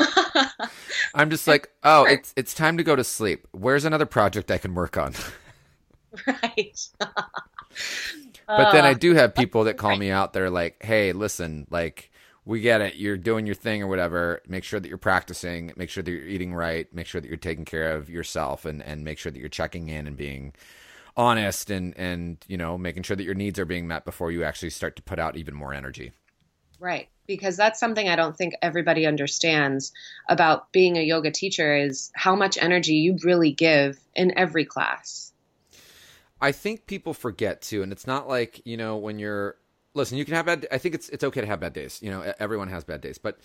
I'm 1.14 1.28
just 1.30 1.46
like, 1.46 1.68
"Oh, 1.84 2.04
it's 2.04 2.32
it's 2.36 2.54
time 2.54 2.78
to 2.78 2.84
go 2.84 2.96
to 2.96 3.04
sleep. 3.04 3.46
Where's 3.52 3.84
another 3.84 4.06
project 4.06 4.50
I 4.50 4.58
can 4.58 4.74
work 4.74 4.96
on?" 4.96 5.14
right. 6.26 6.80
But 8.56 8.72
then 8.72 8.86
I 8.86 8.92
Uh, 8.92 8.94
do 8.94 9.14
have 9.14 9.34
people 9.34 9.64
that 9.64 9.76
call 9.76 9.94
me 9.96 10.10
out. 10.10 10.32
They're 10.32 10.50
like, 10.50 10.82
"Hey, 10.82 11.12
listen, 11.12 11.66
like 11.70 12.10
we 12.48 12.62
get 12.62 12.80
it. 12.80 12.96
You're 12.96 13.18
doing 13.18 13.44
your 13.44 13.54
thing 13.54 13.82
or 13.82 13.88
whatever. 13.88 14.40
Make 14.48 14.64
sure 14.64 14.80
that 14.80 14.88
you're 14.88 14.96
practicing. 14.96 15.70
Make 15.76 15.90
sure 15.90 16.02
that 16.02 16.10
you're 16.10 16.26
eating 16.26 16.54
right. 16.54 16.92
Make 16.94 17.06
sure 17.06 17.20
that 17.20 17.28
you're 17.28 17.36
taking 17.36 17.66
care 17.66 17.94
of 17.94 18.08
yourself, 18.08 18.64
and 18.64 18.82
and 18.82 19.04
make 19.04 19.18
sure 19.18 19.30
that 19.30 19.38
you're 19.38 19.50
checking 19.50 19.90
in 19.90 20.06
and 20.06 20.16
being 20.16 20.54
honest 21.14 21.68
and 21.68 21.94
and 21.98 22.38
you 22.48 22.56
know 22.56 22.78
making 22.78 23.02
sure 23.02 23.16
that 23.16 23.24
your 23.24 23.34
needs 23.34 23.58
are 23.58 23.66
being 23.66 23.86
met 23.86 24.06
before 24.06 24.32
you 24.32 24.44
actually 24.44 24.70
start 24.70 24.96
to 24.96 25.02
put 25.02 25.18
out 25.18 25.36
even 25.36 25.54
more 25.54 25.74
energy." 25.74 26.12
Right. 26.80 27.08
Because 27.26 27.58
that's 27.58 27.78
something 27.78 28.08
I 28.08 28.16
don't 28.16 28.34
think 28.34 28.54
everybody 28.62 29.04
understands 29.04 29.92
about 30.30 30.72
being 30.72 30.96
a 30.96 31.02
yoga 31.02 31.30
teacher 31.30 31.76
is 31.76 32.10
how 32.14 32.34
much 32.34 32.56
energy 32.56 32.94
you 32.94 33.18
really 33.24 33.52
give 33.52 33.98
in 34.14 34.32
every 34.38 34.64
class. 34.64 35.34
I 36.40 36.52
think 36.52 36.86
people 36.86 37.12
forget 37.12 37.60
too, 37.60 37.82
and 37.82 37.92
it's 37.92 38.06
not 38.06 38.26
like 38.26 38.62
you 38.64 38.78
know 38.78 38.96
when 38.96 39.18
you're 39.18 39.56
listen. 39.94 40.18
You 40.18 40.24
can 40.24 40.34
have 40.34 40.46
bad. 40.46 40.66
I 40.70 40.78
think 40.78 40.94
it's 40.94 41.08
it's 41.08 41.24
okay 41.24 41.40
to 41.40 41.46
have 41.46 41.60
bad 41.60 41.72
days. 41.72 42.00
You 42.02 42.10
know, 42.10 42.32
everyone 42.38 42.68
has 42.68 42.84
bad 42.84 43.00
days, 43.00 43.18
but 43.18 43.38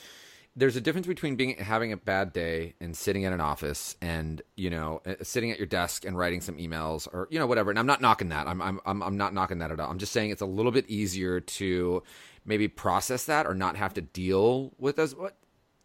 there's 0.56 0.76
a 0.76 0.82
difference 0.82 1.08
between 1.08 1.36
being 1.36 1.58
having 1.58 1.92
a 1.92 1.98
bad 1.98 2.32
day 2.32 2.76
and 2.80 2.96
sitting 2.96 3.24
in 3.24 3.34
an 3.34 3.42
office 3.42 3.96
and 4.02 4.42
you 4.56 4.70
know 4.70 5.02
sitting 5.24 5.50
at 5.52 5.58
your 5.58 5.66
desk 5.66 6.06
and 6.06 6.16
writing 6.18 6.42
some 6.42 6.58
emails 6.58 7.08
or 7.12 7.28
you 7.32 7.40
know 7.40 7.48
whatever. 7.48 7.70
And 7.72 7.80
I'm 7.80 7.88
not 7.88 8.02
knocking 8.02 8.30
that. 8.30 8.48
I'm 8.48 8.62
I'm 8.62 8.80
I'm, 8.86 9.02
I'm 9.02 9.18
not 9.18 9.34
knocking 9.34 9.60
that 9.60 9.72
at 9.72 9.80
all. 9.80 9.90
I'm 9.90 9.98
just 10.00 10.12
saying 10.12 10.30
it's 10.30 10.42
a 10.42 10.46
little 10.46 10.72
bit 10.72 10.88
easier 10.90 11.40
to 11.40 12.04
maybe 12.46 12.68
process 12.68 13.26
that 13.26 13.48
or 13.48 13.56
not 13.56 13.76
have 13.78 13.94
to 13.96 14.02
deal 14.02 14.74
with 14.78 14.96
those 14.98 15.16
what 15.16 15.36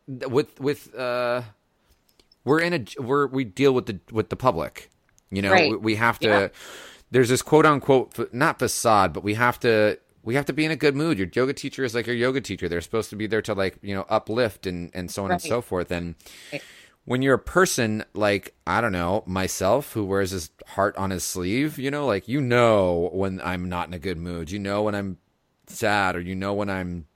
with 0.07 0.59
with 0.61 0.95
uh 0.95 1.43
we're 2.45 2.61
in 2.61 2.73
a 2.75 2.85
we're 3.03 3.27
we 3.27 3.45
deal 3.45 3.73
with 3.73 3.87
the 3.87 4.01
with 4.11 4.29
the 4.31 4.37
public 4.37 4.91
you 5.31 5.41
know 5.43 5.53
Right. 5.53 5.71
we, 5.71 5.77
we 5.77 5.95
have 5.97 6.19
to 6.21 6.27
Yeah. 6.29 6.49
there's 7.11 7.29
this 7.29 7.43
quote 7.43 7.65
unquote 7.67 8.33
not 8.35 8.59
facade 8.59 9.13
but 9.13 9.23
we 9.23 9.35
have 9.35 9.61
to 9.61 9.99
we 10.23 10.35
have 10.35 10.47
to 10.47 10.53
be 10.53 10.65
in 10.65 10.71
a 10.71 10.77
good 10.77 10.95
mood. 10.97 11.19
Your 11.19 11.29
yoga 11.33 11.53
teacher 11.53 11.85
is 11.85 11.95
like 11.95 12.07
your 12.07 12.17
yoga 12.17 12.41
teacher. 12.41 12.69
They're 12.69 12.81
supposed 12.81 13.11
to 13.11 13.17
be 13.17 13.27
there 13.27 13.43
to 13.43 13.55
like 13.55 13.79
you 13.83 13.95
know 13.95 14.05
uplift 14.09 14.67
and 14.67 14.91
and 14.95 15.11
so 15.11 15.25
on 15.25 15.31
and 15.33 15.41
so 15.41 15.61
forth. 15.63 15.91
And 15.91 16.15
Right. 16.53 16.63
when 17.05 17.23
you're 17.23 17.35
a 17.35 17.39
person 17.39 18.05
like 18.13 18.55
i 18.67 18.83
don't 18.83 18.93
know 18.93 19.23
myself 19.27 19.95
who 19.95 20.05
wears 20.05 20.31
his 20.33 20.51
heart 20.67 20.95
on 20.99 21.09
his 21.09 21.25
sleeve 21.25 21.79
you 21.79 21.91
know 21.91 22.05
like 22.05 22.29
you 22.29 22.39
know 22.39 23.09
when 23.15 23.41
i'm 23.43 23.67
not 23.69 23.89
in 23.89 23.95
a 23.95 23.99
good 23.99 24.19
mood. 24.19 24.51
You 24.51 24.59
know 24.59 24.83
when 24.83 24.95
i'm 24.95 25.17
sad 25.67 26.17
or 26.17 26.21
you 26.21 26.35
know 26.35 26.53
when 26.53 26.69
i'm 26.69 27.07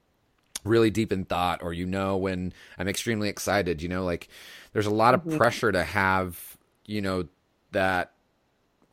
really 0.63 0.89
deep 0.89 1.11
in 1.11 1.25
thought 1.25 1.61
or 1.61 1.73
you 1.73 1.85
know 1.85 2.17
when 2.17 2.53
i'm 2.79 2.87
extremely 2.87 3.29
excited 3.29 3.81
you 3.81 3.89
know 3.89 4.03
like 4.03 4.29
there's 4.71 4.85
a 4.87 4.91
lot 4.93 5.13
of 5.13 5.23
Mhm. 5.25 5.37
pressure 5.37 5.71
to 5.71 5.83
have 5.83 6.57
you 6.85 7.01
know 7.01 7.27
that 7.71 8.13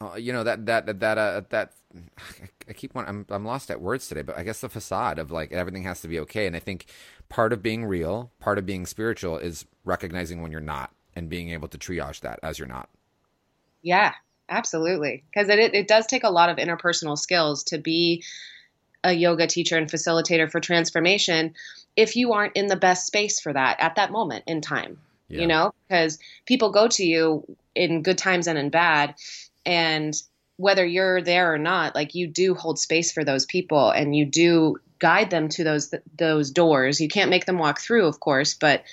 uh, 0.01 0.15
you 0.17 0.33
know 0.33 0.45
that 0.45 0.67
that 0.67 0.87
that 0.87 1.01
that 1.01 1.19
uh, 1.19 1.41
that 1.51 1.73
I 2.69 2.73
keep 2.73 2.97
on 2.97 3.07
I'm 3.07 3.27
I'm 3.31 3.45
lost 3.45 3.71
at 3.71 3.81
words 3.81 4.09
today, 4.09 4.23
but 4.23 4.39
I 4.39 4.45
guess 4.45 4.61
the 4.61 4.69
facade 4.69 5.19
of 5.19 5.31
like 5.31 5.53
everything 5.53 5.83
has 5.85 6.01
to 6.03 6.09
be 6.09 6.21
okay, 6.21 6.47
and 6.47 6.55
I 6.55 6.61
think 6.61 6.87
part 7.29 7.53
of 7.53 7.63
being 7.63 7.85
real, 7.85 8.31
part 8.41 8.59
of 8.59 8.67
being 8.67 8.87
spiritual, 8.87 9.39
is 9.39 9.67
recognizing 9.85 10.43
when 10.43 10.53
you're 10.53 10.61
not 10.61 10.93
and 11.17 11.29
being 11.29 11.51
able 11.51 11.69
to 11.69 11.79
triage 11.79 12.21
that 12.21 12.39
as 12.43 12.59
you're 12.59 12.69
not. 12.69 12.89
Yeah, 13.83 14.15
absolutely. 14.49 15.25
Because 15.33 15.49
it, 15.49 15.59
it, 15.59 15.75
it 15.75 15.89
does 15.89 16.07
take 16.07 16.23
a 16.25 16.31
lot 16.31 16.49
of 16.51 16.59
interpersonal 16.59 17.19
skills 17.19 17.65
to 17.65 17.79
be 17.79 18.23
a 19.03 19.13
yoga 19.13 19.47
teacher 19.47 19.77
and 19.77 19.91
facilitator 19.91 20.51
for 20.51 20.61
transformation 20.61 21.55
if 21.97 22.15
you 22.17 22.33
aren't 22.33 22.55
in 22.55 22.67
the 22.67 22.77
best 22.77 23.07
space 23.07 23.41
for 23.41 23.53
that 23.53 23.81
at 23.81 23.97
that 23.97 24.13
moment 24.13 24.45
in 24.47 24.61
time. 24.61 24.99
Yeah. 25.29 25.43
you 25.43 25.47
know 25.47 25.75
because 25.87 26.19
people 26.45 26.73
go 26.73 26.89
to 26.89 27.05
you 27.05 27.57
in 27.77 28.03
good 28.03 28.19
times 28.19 28.49
and 28.49 28.59
in 28.59 28.69
bad 28.69 29.15
and 29.65 30.21
whether 30.61 30.85
you're 30.85 31.23
there 31.23 31.55
or 31.55 31.59
not 31.59 31.95
like 31.95 32.15
you 32.15 32.27
do 32.27 32.55
hold 32.55 32.79
space 32.79 33.13
for 33.13 33.25
those 33.25 33.47
people 33.47 33.91
and 33.91 34.15
you 34.15 34.27
do 34.27 34.77
guide 34.99 35.31
them 35.31 35.49
to 35.49 35.65
those 35.65 35.95
those 36.17 36.51
doors 36.51 37.01
you 37.01 37.09
can't 37.09 37.31
make 37.31 37.47
them 37.47 37.59
walk 37.59 37.81
through 37.81 38.07
of 38.07 38.21
course 38.21 38.55
but 38.55 38.85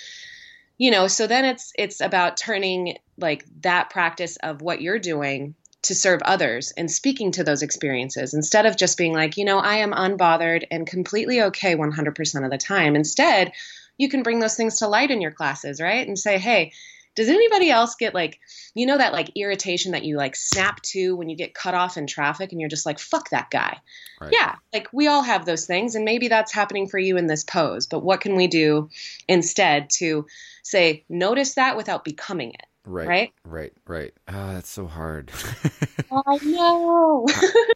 you 0.78 0.90
know 0.90 1.06
so 1.06 1.26
then 1.26 1.44
it's 1.44 1.72
it's 1.76 2.00
about 2.00 2.36
turning 2.36 2.96
like 3.18 3.44
that 3.60 3.90
practice 3.90 4.36
of 4.36 4.62
what 4.62 4.80
you're 4.80 4.98
doing 4.98 5.54
to 5.82 5.94
serve 5.94 6.22
others 6.22 6.72
and 6.76 6.90
speaking 6.90 7.32
to 7.32 7.44
those 7.44 7.62
experiences 7.62 8.34
instead 8.34 8.64
of 8.64 8.76
just 8.76 8.96
being 8.96 9.12
like 9.12 9.36
you 9.36 9.44
know 9.44 9.58
i 9.58 9.76
am 9.76 9.92
unbothered 9.92 10.64
and 10.70 10.86
completely 10.86 11.42
okay 11.42 11.76
100% 11.76 12.44
of 12.44 12.50
the 12.50 12.58
time 12.58 12.96
instead 12.96 13.52
you 13.98 14.08
can 14.08 14.22
bring 14.22 14.38
those 14.38 14.54
things 14.54 14.78
to 14.78 14.88
light 14.88 15.10
in 15.10 15.20
your 15.20 15.32
classes, 15.32 15.80
right? 15.80 16.06
And 16.06 16.18
say, 16.18 16.38
hey, 16.38 16.72
Does 17.18 17.28
anybody 17.28 17.68
else 17.68 17.96
get 17.96 18.14
like, 18.14 18.38
you 18.74 18.86
know, 18.86 18.96
that 18.96 19.12
like 19.12 19.32
irritation 19.34 19.90
that 19.90 20.04
you 20.04 20.16
like 20.16 20.36
snap 20.36 20.80
to 20.82 21.16
when 21.16 21.28
you 21.28 21.34
get 21.34 21.52
cut 21.52 21.74
off 21.74 21.96
in 21.96 22.06
traffic 22.06 22.52
and 22.52 22.60
you're 22.60 22.70
just 22.70 22.86
like, 22.86 23.00
fuck 23.00 23.30
that 23.30 23.50
guy? 23.50 23.76
Right. 24.20 24.32
Yeah, 24.32 24.54
like 24.72 24.86
we 24.92 25.08
all 25.08 25.22
have 25.22 25.44
those 25.44 25.66
things, 25.66 25.96
and 25.96 26.04
maybe 26.04 26.28
that's 26.28 26.52
happening 26.52 26.86
for 26.86 26.96
you 26.96 27.16
in 27.16 27.26
this 27.26 27.42
pose. 27.42 27.88
But 27.88 28.04
what 28.04 28.20
can 28.20 28.36
we 28.36 28.46
do 28.46 28.88
instead 29.26 29.90
to 29.94 30.26
say, 30.62 31.04
notice 31.08 31.54
that 31.54 31.76
without 31.76 32.04
becoming 32.04 32.50
it? 32.50 32.66
Right. 32.84 33.08
Right? 33.08 33.32
Right. 33.44 33.72
Right. 33.88 34.14
Oh, 34.28 34.52
that's 34.52 34.70
so 34.70 34.86
hard. 34.86 35.32
I 36.12 36.38
know. 36.42 37.26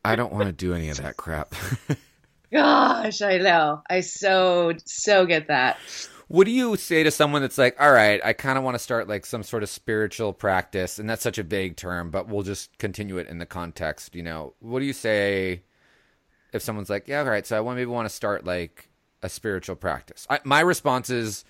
I 0.04 0.14
don't 0.14 0.32
want 0.32 0.46
to 0.46 0.52
do 0.52 0.72
any 0.72 0.88
of 0.88 0.98
that 0.98 1.16
crap. 1.16 1.52
Gosh, 2.52 3.22
I 3.22 3.38
know. 3.38 3.82
I 3.90 4.02
so, 4.02 4.74
so 4.84 5.26
get 5.26 5.48
that. 5.48 5.78
What 6.32 6.46
do 6.46 6.50
you 6.50 6.76
say 6.76 7.02
to 7.02 7.10
someone 7.10 7.42
that's 7.42 7.58
like, 7.58 7.78
all 7.78 7.92
right, 7.92 8.18
I 8.24 8.32
kind 8.32 8.56
of 8.56 8.64
want 8.64 8.74
to 8.74 8.78
start 8.78 9.06
like 9.06 9.26
some 9.26 9.42
sort 9.42 9.62
of 9.62 9.68
spiritual 9.68 10.32
practice, 10.32 10.98
and 10.98 11.06
that's 11.08 11.22
such 11.22 11.36
a 11.36 11.42
vague 11.42 11.76
term, 11.76 12.10
but 12.10 12.26
we'll 12.26 12.42
just 12.42 12.78
continue 12.78 13.18
it 13.18 13.28
in 13.28 13.36
the 13.36 13.44
context. 13.44 14.14
You 14.14 14.22
know, 14.22 14.54
what 14.60 14.80
do 14.80 14.86
you 14.86 14.94
say 14.94 15.60
if 16.54 16.62
someone's 16.62 16.88
like, 16.88 17.06
yeah, 17.06 17.18
all 17.18 17.26
right, 17.26 17.46
so 17.46 17.54
I 17.54 17.60
want 17.60 17.76
maybe 17.76 17.90
want 17.90 18.08
to 18.08 18.14
start 18.14 18.46
like 18.46 18.88
a 19.22 19.28
spiritual 19.28 19.76
practice? 19.76 20.26
I, 20.30 20.40
my 20.42 20.60
response 20.60 21.10
is, 21.10 21.44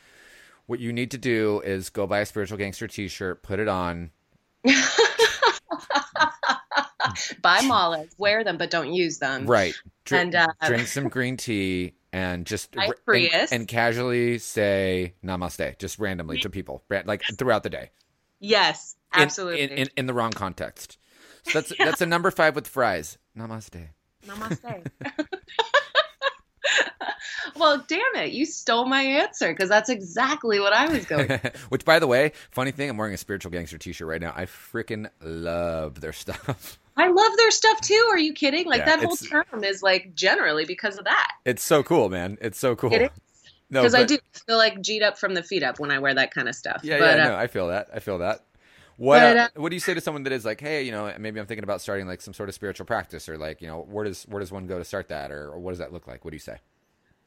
what 0.67 0.81
you 0.81 0.93
need 0.93 1.12
to 1.12 1.19
do 1.19 1.61
is 1.61 1.89
go 1.89 2.09
buy 2.09 2.19
a 2.19 2.27
spiritual 2.27 2.59
gangster 2.59 2.89
T-shirt, 2.89 3.45
put 3.45 3.61
it 3.61 3.69
on, 3.69 4.11
Buy 7.41 7.59
malas, 7.61 8.09
wear 8.19 8.43
them, 8.43 8.59
but 8.59 8.71
don't 8.71 8.93
use 8.93 9.19
them. 9.19 9.47
right, 9.47 9.75
drink, 10.05 10.35
And, 10.35 10.35
uh, 10.35 10.67
drink 10.67 10.89
some 10.89 11.09
green 11.09 11.37
tea, 11.37 11.95
and 12.12 12.47
just 12.47 12.73
Buy 12.73 12.90
and, 13.07 13.49
and 13.52 13.69
casually 13.69 14.38
say 14.38 15.14
namaste, 15.25 15.78
just 15.78 15.99
randomly 15.99 16.38
to 16.40 16.50
people, 16.50 16.85
like 16.88 17.23
throughout 17.38 17.62
the 17.62 17.71
day. 17.71 17.90
Yes, 18.38 18.97
absolutely. 19.12 19.62
in, 19.62 19.71
in, 19.71 19.88
in 19.97 20.07
the 20.07 20.14
wrong 20.14 20.33
context. 20.33 20.99
So 21.45 21.61
that's 21.61 21.73
that's 21.78 22.00
a 22.00 22.07
number 22.07 22.31
five 22.31 22.54
with 22.54 22.69
fries. 22.69 23.19
Namaste. 23.37 23.88
Namaste. 24.26 24.87
well, 27.57 27.85
damn 27.88 28.00
it, 28.16 28.33
you 28.33 28.47
stole 28.47 28.87
my 28.87 29.02
answer 29.02 29.49
because 29.49 29.69
that's 29.69 29.88
exactly 29.88 30.61
what 30.61 30.73
I 30.73 30.92
was 30.92 31.04
going. 31.07 31.40
Which, 31.69 31.85
by 31.85 31.99
the 31.99 32.07
way, 32.07 32.33
funny 32.50 32.71
thing, 32.71 32.90
I'm 32.90 32.97
wearing 32.97 33.14
a 33.14 33.19
spiritual 33.19 33.50
gangster 33.50 33.78
T-shirt 33.78 34.07
right 34.07 34.21
now. 34.21 34.33
I 34.35 34.47
freaking 34.47 35.09
love 35.21 36.00
their 36.00 36.12
stuff. 36.12 36.78
I 36.96 37.08
love 37.08 37.37
their 37.37 37.50
stuff 37.50 37.80
too. 37.80 38.08
Are 38.11 38.18
you 38.18 38.32
kidding? 38.32 38.66
Like 38.66 38.80
Yeah, 38.80 38.96
that 38.96 39.04
whole 39.04 39.16
term 39.16 39.64
is 39.64 39.82
like 39.82 40.14
generally 40.14 40.64
because 40.64 40.99
of 40.99 41.04
that. 41.04 41.32
It's 41.44 41.62
so 41.62 41.82
cool, 41.82 42.08
man. 42.08 42.38
It's 42.40 42.58
so 42.58 42.76
cool. 42.76 42.92
It. 42.92 43.12
No, 43.70 43.80
Because 43.80 43.94
I 43.94 44.04
do 44.04 44.18
feel 44.46 44.58
like 44.58 44.82
G'd 44.82 45.02
up 45.02 45.16
from 45.16 45.32
the 45.32 45.42
feet 45.42 45.62
up 45.62 45.80
when 45.80 45.90
I 45.90 45.99
wear 45.99 46.14
that 46.14 46.34
kind 46.34 46.46
of 46.46 46.54
stuff. 46.54 46.82
Yeah, 46.84 46.99
but, 46.99 47.16
yeah, 47.16 47.25
uh, 47.25 47.28
no, 47.28 47.37
I 47.37 47.46
feel 47.46 47.68
that. 47.68 47.88
I 47.94 48.00
feel 48.00 48.18
that. 48.18 48.44
What 48.99 49.20
But, 49.20 49.37
uh, 49.37 49.40
uh, 49.40 49.49
What 49.56 49.70
do 49.70 49.76
you 49.76 49.80
say 49.80 49.94
to 49.94 50.00
someone 50.02 50.25
that 50.25 50.32
is 50.32 50.44
like, 50.44 50.61
hey, 50.61 50.82
you 50.82 50.92
know, 50.92 51.12
maybe 51.18 51.40
I'm 51.40 51.46
thinking 51.46 51.64
about 51.64 51.80
starting 51.80 52.06
like 52.06 52.20
some 52.20 52.34
sort 52.34 52.50
of 52.50 52.54
spiritual 52.54 52.84
practice, 52.84 53.28
or 53.30 53.38
like, 53.38 53.62
you 53.62 53.66
know, 53.66 53.87
where 53.90 54.04
does 54.04 54.25
where 54.25 54.40
does 54.40 54.52
one 54.52 54.66
go 54.66 54.78
to 54.78 54.84
start 54.84 55.08
that, 55.08 55.30
or, 55.30 55.50
or 55.50 55.58
what 55.58 55.70
does 55.70 55.78
that 55.78 55.90
look 55.90 56.06
like? 56.06 56.25
What 56.25 56.32
do 56.32 56.37
you 56.37 56.40
say? 56.40 56.58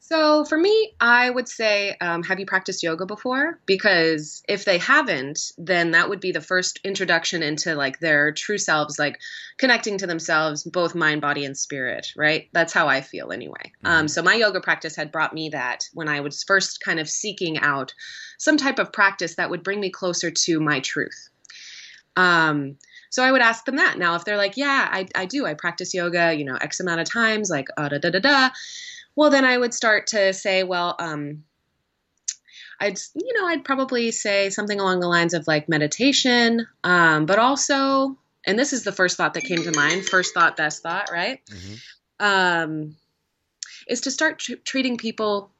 So 0.08 0.44
for 0.44 0.56
me, 0.56 0.92
I 1.00 1.28
would 1.28 1.48
say, 1.48 1.96
um, 2.00 2.22
have 2.22 2.38
you 2.38 2.46
practiced 2.46 2.84
yoga 2.84 3.06
before? 3.06 3.58
Because 3.66 4.40
if 4.48 4.64
they 4.64 4.78
haven't, 4.78 5.50
then 5.58 5.90
that 5.90 6.08
would 6.08 6.20
be 6.20 6.30
the 6.30 6.40
first 6.40 6.78
introduction 6.84 7.42
into 7.42 7.74
like 7.74 7.98
their 7.98 8.30
true 8.30 8.56
selves, 8.56 9.00
like 9.00 9.18
connecting 9.58 9.98
to 9.98 10.06
themselves, 10.06 10.62
both 10.62 10.94
mind, 10.94 11.22
body, 11.22 11.44
and 11.44 11.58
spirit. 11.58 12.12
Right? 12.16 12.48
That's 12.52 12.72
how 12.72 12.86
I 12.86 13.00
feel 13.00 13.32
anyway. 13.32 13.72
Um, 13.82 14.06
so 14.06 14.22
my 14.22 14.34
yoga 14.34 14.60
practice 14.60 14.94
had 14.94 15.10
brought 15.10 15.34
me 15.34 15.48
that 15.48 15.88
when 15.92 16.06
I 16.06 16.20
was 16.20 16.44
first 16.44 16.80
kind 16.80 17.00
of 17.00 17.08
seeking 17.08 17.58
out 17.58 17.92
some 18.38 18.58
type 18.58 18.78
of 18.78 18.92
practice 18.92 19.34
that 19.34 19.50
would 19.50 19.64
bring 19.64 19.80
me 19.80 19.90
closer 19.90 20.30
to 20.30 20.60
my 20.60 20.78
truth. 20.78 21.30
Um, 22.14 22.76
so 23.10 23.24
I 23.24 23.32
would 23.32 23.42
ask 23.42 23.64
them 23.64 23.76
that. 23.76 23.98
Now, 23.98 24.14
if 24.14 24.24
they're 24.24 24.36
like, 24.36 24.56
yeah, 24.56 24.88
I, 24.88 25.08
I 25.16 25.26
do, 25.26 25.46
I 25.46 25.54
practice 25.54 25.94
yoga, 25.94 26.32
you 26.32 26.44
know, 26.44 26.56
X 26.56 26.78
amount 26.78 27.00
of 27.00 27.10
times, 27.10 27.50
like, 27.50 27.66
uh, 27.76 27.88
da 27.88 27.98
da 27.98 28.10
da 28.10 28.18
da. 28.20 28.50
Well, 29.16 29.30
then 29.30 29.44
I 29.44 29.56
would 29.56 29.74
start 29.74 30.08
to 30.08 30.32
say, 30.32 30.62
well, 30.62 30.94
um, 30.98 31.44
I'd, 32.78 32.98
you 33.14 33.32
know, 33.32 33.46
I'd 33.46 33.64
probably 33.64 34.10
say 34.10 34.50
something 34.50 34.78
along 34.78 35.00
the 35.00 35.08
lines 35.08 35.32
of 35.32 35.46
like 35.46 35.68
meditation, 35.68 36.66
um, 36.84 37.24
but 37.24 37.38
also, 37.38 38.18
and 38.46 38.58
this 38.58 38.74
is 38.74 38.84
the 38.84 38.92
first 38.92 39.16
thought 39.16 39.34
that 39.34 39.44
came 39.44 39.62
to 39.62 39.72
mind, 39.72 40.04
first 40.06 40.34
thought, 40.34 40.56
best 40.56 40.82
thought, 40.82 41.08
right? 41.10 41.40
Um, 42.20 42.96
is 43.88 44.02
to 44.02 44.10
start 44.10 44.38
tr- 44.38 44.54
treating 44.64 44.98
people 44.98 45.50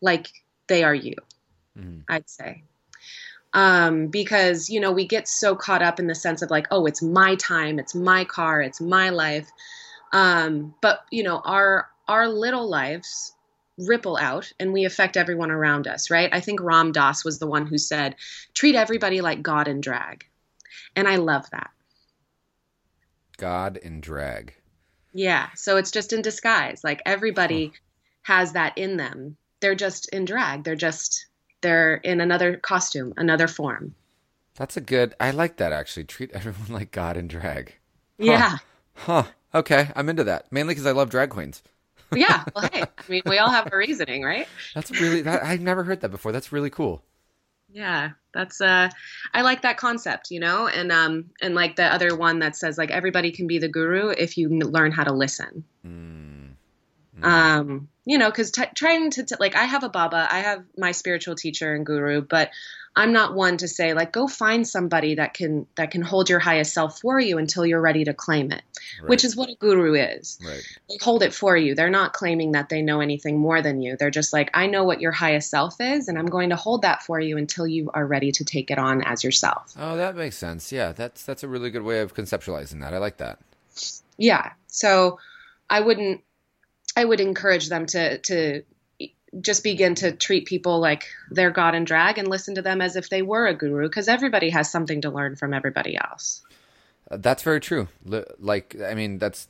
like 0.00 0.28
they 0.68 0.84
are 0.84 0.94
you. 0.94 1.14
Mhm. 1.76 2.04
I'd 2.08 2.30
say. 2.30 2.62
Um, 3.52 4.08
because, 4.08 4.68
you 4.70 4.80
know, 4.80 4.92
we 4.92 5.06
get 5.06 5.28
so 5.28 5.54
caught 5.54 5.82
up 5.82 5.98
in 5.98 6.06
the 6.06 6.14
sense 6.14 6.42
of 6.42 6.50
like, 6.50 6.66
oh, 6.70 6.86
it's 6.86 7.02
my 7.02 7.34
time, 7.36 7.78
it's 7.78 7.94
my 7.94 8.24
car, 8.24 8.60
it's 8.60 8.80
my 8.80 9.10
life. 9.10 9.48
Um, 10.12 10.74
but, 10.80 11.04
you 11.10 11.22
know, 11.22 11.40
our 11.44 11.88
our 12.08 12.28
little 12.28 12.68
lives 12.68 13.32
ripple 13.78 14.16
out 14.16 14.52
and 14.60 14.72
we 14.72 14.84
affect 14.84 15.16
everyone 15.16 15.50
around 15.50 15.86
us, 15.86 16.10
right? 16.10 16.30
I 16.32 16.40
think 16.40 16.60
Ram 16.60 16.92
Dass 16.92 17.24
was 17.24 17.38
the 17.38 17.46
one 17.46 17.66
who 17.66 17.78
said, 17.78 18.16
treat 18.54 18.74
everybody 18.74 19.20
like 19.20 19.42
God 19.42 19.68
in 19.68 19.80
drag. 19.80 20.24
And 20.94 21.08
I 21.08 21.16
love 21.16 21.48
that. 21.50 21.70
God 23.36 23.76
in 23.78 24.00
drag. 24.00 24.54
Yeah. 25.12 25.48
So 25.54 25.76
it's 25.76 25.90
just 25.90 26.12
in 26.12 26.22
disguise. 26.22 26.82
Like 26.84 27.02
everybody 27.04 27.72
has 28.22 28.52
that 28.52 28.76
in 28.78 28.96
them. 28.96 29.36
They're 29.60 29.74
just 29.74 30.08
in 30.10 30.24
drag. 30.24 30.64
They're 30.64 30.76
just 30.76 31.26
they're 31.62 31.96
in 31.96 32.20
another 32.20 32.56
costume, 32.56 33.14
another 33.16 33.48
form. 33.48 33.94
That's 34.56 34.76
a 34.76 34.80
good. 34.80 35.14
I 35.18 35.30
like 35.30 35.56
that 35.56 35.72
actually. 35.72 36.04
Treat 36.04 36.30
everyone 36.32 36.68
like 36.68 36.90
God 36.90 37.16
in 37.16 37.26
drag. 37.26 37.74
Yeah. 38.18 38.58
Huh. 38.94 39.24
Okay, 39.54 39.90
I'm 39.96 40.08
into 40.08 40.24
that. 40.24 40.50
Mainly 40.52 40.74
because 40.74 40.86
I 40.86 40.92
love 40.92 41.10
drag 41.10 41.30
queens. 41.30 41.62
Yeah. 42.14 42.44
Well, 42.54 42.68
hey, 42.72 42.82
I 42.82 43.02
mean, 43.08 43.22
we 43.26 43.38
all 43.38 43.50
have 43.50 43.72
a 43.72 43.76
reasoning, 43.76 44.22
right? 44.22 44.48
That's 44.74 44.90
really. 45.00 45.22
That, 45.22 45.42
I've 45.44 45.60
never 45.60 45.84
heard 45.84 46.00
that 46.02 46.10
before. 46.10 46.32
That's 46.32 46.52
really 46.52 46.70
cool. 46.70 47.02
Yeah. 47.74 48.10
That's 48.32 48.60
uh 48.60 48.88
I 49.32 49.42
like 49.42 49.62
that 49.62 49.76
concept, 49.76 50.30
you 50.30 50.40
know? 50.40 50.68
And 50.68 50.92
um 50.92 51.30
and 51.42 51.54
like 51.54 51.76
the 51.76 51.84
other 51.84 52.16
one 52.16 52.38
that 52.38 52.56
says 52.56 52.78
like 52.78 52.90
everybody 52.90 53.32
can 53.32 53.46
be 53.46 53.58
the 53.58 53.68
guru 53.68 54.10
if 54.10 54.38
you 54.38 54.48
learn 54.48 54.92
how 54.92 55.04
to 55.04 55.12
listen. 55.12 55.64
Mm. 55.84 56.54
um 57.22 57.88
you 58.04 58.18
know 58.18 58.30
because 58.30 58.50
t- 58.50 58.62
trying 58.74 59.10
to 59.10 59.24
t- 59.24 59.34
like 59.40 59.56
i 59.56 59.64
have 59.64 59.82
a 59.84 59.88
baba 59.88 60.26
i 60.30 60.40
have 60.40 60.62
my 60.76 60.92
spiritual 60.92 61.34
teacher 61.34 61.74
and 61.74 61.86
guru 61.86 62.20
but 62.20 62.50
i'm 62.96 63.12
not 63.12 63.34
one 63.34 63.56
to 63.56 63.66
say 63.66 63.94
like 63.94 64.12
go 64.12 64.28
find 64.28 64.68
somebody 64.68 65.14
that 65.16 65.34
can 65.34 65.66
that 65.76 65.90
can 65.90 66.02
hold 66.02 66.28
your 66.28 66.38
highest 66.38 66.72
self 66.74 67.00
for 67.00 67.18
you 67.18 67.38
until 67.38 67.64
you're 67.66 67.80
ready 67.80 68.04
to 68.04 68.12
claim 68.14 68.52
it 68.52 68.62
Right. 69.00 69.08
which 69.08 69.24
is 69.24 69.34
what 69.34 69.48
a 69.48 69.54
guru 69.54 69.94
is 69.94 70.38
right. 70.46 70.62
they 70.90 70.98
hold 71.02 71.22
it 71.22 71.32
for 71.34 71.56
you 71.56 71.74
they're 71.74 71.88
not 71.90 72.12
claiming 72.12 72.52
that 72.52 72.68
they 72.68 72.82
know 72.82 73.00
anything 73.00 73.38
more 73.38 73.62
than 73.62 73.80
you 73.80 73.96
they're 73.96 74.10
just 74.10 74.32
like 74.32 74.50
i 74.54 74.66
know 74.66 74.84
what 74.84 75.00
your 75.00 75.10
highest 75.12 75.50
self 75.50 75.80
is 75.80 76.06
and 76.08 76.18
i'm 76.18 76.26
going 76.26 76.50
to 76.50 76.56
hold 76.56 76.82
that 76.82 77.02
for 77.02 77.18
you 77.18 77.38
until 77.38 77.66
you 77.66 77.90
are 77.94 78.06
ready 78.06 78.30
to 78.30 78.44
take 78.44 78.70
it 78.70 78.78
on 78.78 79.02
as 79.02 79.24
yourself 79.24 79.72
Oh, 79.78 79.96
that 79.96 80.14
makes 80.14 80.36
sense. 80.36 80.70
Yeah, 80.70 80.92
that's 80.92 81.24
that's 81.24 81.42
a 81.42 81.48
really 81.48 81.70
good 81.70 81.82
way 81.82 82.00
of 82.00 82.14
conceptualizing 82.14 82.80
that. 82.82 82.92
I 82.94 82.98
like 82.98 83.16
that. 83.16 83.38
yeah 84.18 84.52
so 84.68 85.18
i 85.70 85.80
wouldn't 85.80 86.20
i 86.96 87.04
would 87.04 87.20
encourage 87.20 87.68
them 87.68 87.86
to 87.86 88.18
to 88.18 88.62
just 89.40 89.64
begin 89.64 89.94
to 89.96 90.12
treat 90.12 90.46
people 90.46 90.78
like 90.80 91.06
they're 91.30 91.50
god 91.50 91.74
and 91.74 91.86
drag 91.86 92.18
and 92.18 92.28
listen 92.28 92.54
to 92.54 92.62
them 92.62 92.80
as 92.80 92.94
if 92.96 93.10
they 93.10 93.22
were 93.22 93.46
a 93.46 93.54
guru 93.54 93.88
because 93.88 94.08
everybody 94.08 94.50
has 94.50 94.70
something 94.70 95.00
to 95.00 95.10
learn 95.10 95.34
from 95.36 95.52
everybody 95.52 95.96
else 95.96 96.42
Uh, 97.10 97.18
That's 97.18 97.42
very 97.42 97.60
true. 97.60 97.86
Like, 98.38 98.76
I 98.80 98.94
mean, 98.94 99.18
that's. 99.18 99.46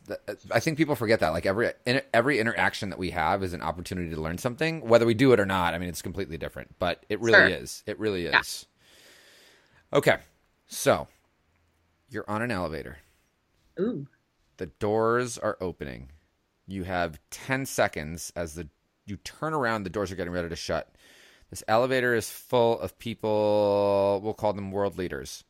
I 0.50 0.58
think 0.58 0.76
people 0.76 0.96
forget 0.96 1.20
that. 1.20 1.28
Like 1.30 1.46
every 1.46 1.70
in, 1.86 2.00
every 2.12 2.40
interaction 2.40 2.90
that 2.90 2.98
we 2.98 3.10
have 3.12 3.44
is 3.44 3.52
an 3.52 3.62
opportunity 3.62 4.10
to 4.10 4.20
learn 4.20 4.38
something, 4.38 4.80
whether 4.88 5.06
we 5.06 5.14
do 5.14 5.32
it 5.32 5.38
or 5.38 5.46
not. 5.46 5.72
I 5.72 5.78
mean, 5.78 5.88
it's 5.88 6.02
completely 6.02 6.36
different, 6.36 6.74
but 6.80 7.06
it 7.08 7.20
really 7.20 7.52
Sure. 7.52 7.62
is. 7.62 7.84
It 7.86 7.96
really 8.00 8.24
Yeah. 8.24 8.40
is. 8.40 8.66
Okay, 9.92 10.16
so 10.66 11.06
you're 12.10 12.28
on 12.28 12.42
an 12.42 12.50
elevator. 12.50 12.96
ooh 13.78 14.08
The 14.56 14.66
doors 14.66 15.38
are 15.38 15.56
opening. 15.60 16.08
You 16.66 16.84
have 16.84 17.18
ten 17.30 17.66
seconds 17.66 18.32
as 18.36 18.54
the 18.54 18.68
you 19.06 19.16
turn 19.18 19.52
around. 19.52 19.84
The 19.84 19.90
doors 19.90 20.10
are 20.10 20.16
getting 20.16 20.32
ready 20.32 20.48
to 20.48 20.56
shut. 20.56 20.94
This 21.50 21.62
elevator 21.68 22.14
is 22.14 22.30
full 22.30 22.80
of 22.80 22.98
people. 22.98 24.20
We'll 24.24 24.34
call 24.34 24.52
them 24.54 24.72
world 24.72 24.98
leaders. 24.98 25.44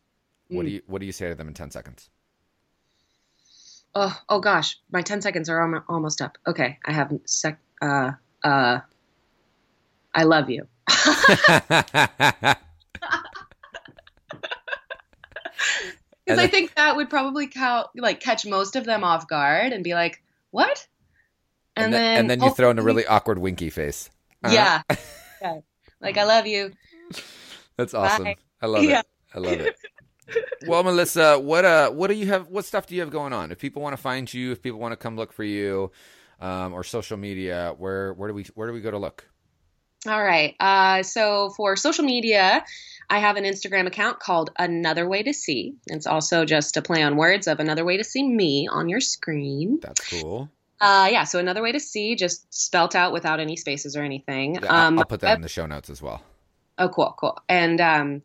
What 0.48 0.66
do 0.66 0.72
you 0.72 0.82
What 0.86 1.00
do 1.00 1.06
you 1.06 1.12
say 1.12 1.28
to 1.28 1.34
them 1.34 1.48
in 1.48 1.54
ten 1.54 1.70
seconds? 1.70 2.10
oh 3.94 4.20
oh 4.28 4.40
gosh 4.40 4.78
my 4.90 5.02
10 5.02 5.22
seconds 5.22 5.48
are 5.48 5.84
almost 5.88 6.20
up 6.20 6.36
okay 6.46 6.78
i 6.84 6.92
have 6.92 7.12
sec 7.24 7.58
uh 7.82 8.12
uh 8.42 8.80
i 10.14 10.24
love 10.24 10.50
you 10.50 10.66
because 16.24 16.38
i 16.38 16.46
think 16.46 16.74
that 16.74 16.96
would 16.96 17.08
probably 17.08 17.46
count 17.46 17.86
like 17.96 18.20
catch 18.20 18.44
most 18.46 18.76
of 18.76 18.84
them 18.84 19.04
off 19.04 19.28
guard 19.28 19.72
and 19.72 19.84
be 19.84 19.94
like 19.94 20.22
what 20.50 20.86
and, 21.76 21.92
then, 21.92 22.18
and 22.20 22.30
then 22.30 22.42
you 22.42 22.50
throw 22.54 22.70
in 22.70 22.78
a 22.78 22.82
really 22.82 23.06
awkward 23.06 23.38
winky 23.38 23.70
face. 23.70 24.10
Uh-huh. 24.42 24.54
Yeah. 24.54 24.82
yeah. 25.42 25.60
Like 26.00 26.18
I 26.18 26.24
love 26.24 26.46
you. 26.46 26.72
That's 27.76 27.94
awesome. 27.94 28.24
Bye. 28.24 28.36
I 28.60 28.66
love 28.66 28.84
Yeah. 28.84 29.00
it. 29.00 29.06
I 29.34 29.38
love 29.38 29.60
it. 29.60 29.76
Well, 30.66 30.82
Melissa, 30.82 31.38
what 31.38 31.64
uh, 31.64 31.90
what 31.90 32.08
do 32.08 32.14
you 32.14 32.26
have? 32.26 32.48
What 32.48 32.64
stuff 32.64 32.86
do 32.86 32.94
you 32.94 33.02
have 33.02 33.10
going 33.10 33.32
on? 33.32 33.52
If 33.52 33.58
people 33.58 33.82
want 33.82 33.94
to 33.94 34.00
find 34.00 34.32
you, 34.32 34.52
if 34.52 34.62
people 34.62 34.78
want 34.78 34.92
to 34.92 34.96
come 34.96 35.16
look 35.16 35.32
for 35.32 35.44
you, 35.44 35.90
um, 36.40 36.72
or 36.72 36.82
social 36.82 37.16
media, 37.18 37.74
where 37.76 38.14
where 38.14 38.28
do 38.28 38.34
we 38.34 38.44
where 38.54 38.66
do 38.68 38.72
we 38.72 38.80
go 38.80 38.90
to 38.90 38.98
look? 38.98 39.28
All 40.06 40.22
right. 40.22 40.54
Uh, 40.60 41.02
so 41.02 41.50
for 41.56 41.76
social 41.76 42.04
media, 42.04 42.64
I 43.10 43.18
have 43.18 43.36
an 43.36 43.44
Instagram 43.44 43.86
account 43.86 44.20
called 44.20 44.50
Another 44.58 45.08
Way 45.08 45.22
to 45.22 45.32
See. 45.34 45.74
It's 45.86 46.06
also 46.06 46.44
just 46.44 46.76
a 46.76 46.82
play 46.82 47.02
on 47.02 47.16
words 47.16 47.46
of 47.46 47.58
Another 47.60 47.84
Way 47.84 47.96
to 47.96 48.04
See 48.04 48.26
Me 48.26 48.68
on 48.70 48.88
your 48.88 49.00
screen. 49.00 49.78
That's 49.82 50.08
cool. 50.08 50.50
Uh, 50.80 51.08
yeah, 51.10 51.24
so 51.24 51.38
Another 51.38 51.62
Way 51.62 51.72
to 51.72 51.80
See, 51.80 52.14
just 52.16 52.52
spelt 52.52 52.94
out 52.94 53.12
without 53.12 53.40
any 53.40 53.56
spaces 53.56 53.96
or 53.96 54.02
anything. 54.02 54.56
Yeah, 54.56 54.66
I'll- 54.72 54.86
um, 54.88 54.98
I'll 54.98 55.04
put 55.04 55.20
that 55.20 55.36
in 55.36 55.42
the 55.42 55.48
show 55.48 55.66
notes 55.66 55.88
as 55.90 56.02
well. 56.02 56.22
Oh, 56.76 56.88
cool, 56.88 57.14
cool. 57.18 57.38
And 57.48 57.80
um, 57.80 58.22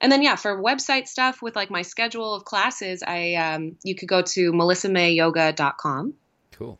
and 0.00 0.10
then 0.10 0.22
yeah, 0.22 0.34
for 0.34 0.60
website 0.60 1.06
stuff 1.06 1.40
with 1.40 1.54
like 1.54 1.70
my 1.70 1.82
schedule 1.82 2.34
of 2.34 2.44
classes, 2.44 3.02
I 3.06 3.34
um, 3.36 3.76
you 3.84 3.94
could 3.94 4.08
go 4.08 4.22
to 4.22 4.52
melissamayoga.com. 4.52 6.14
Cool. 6.50 6.78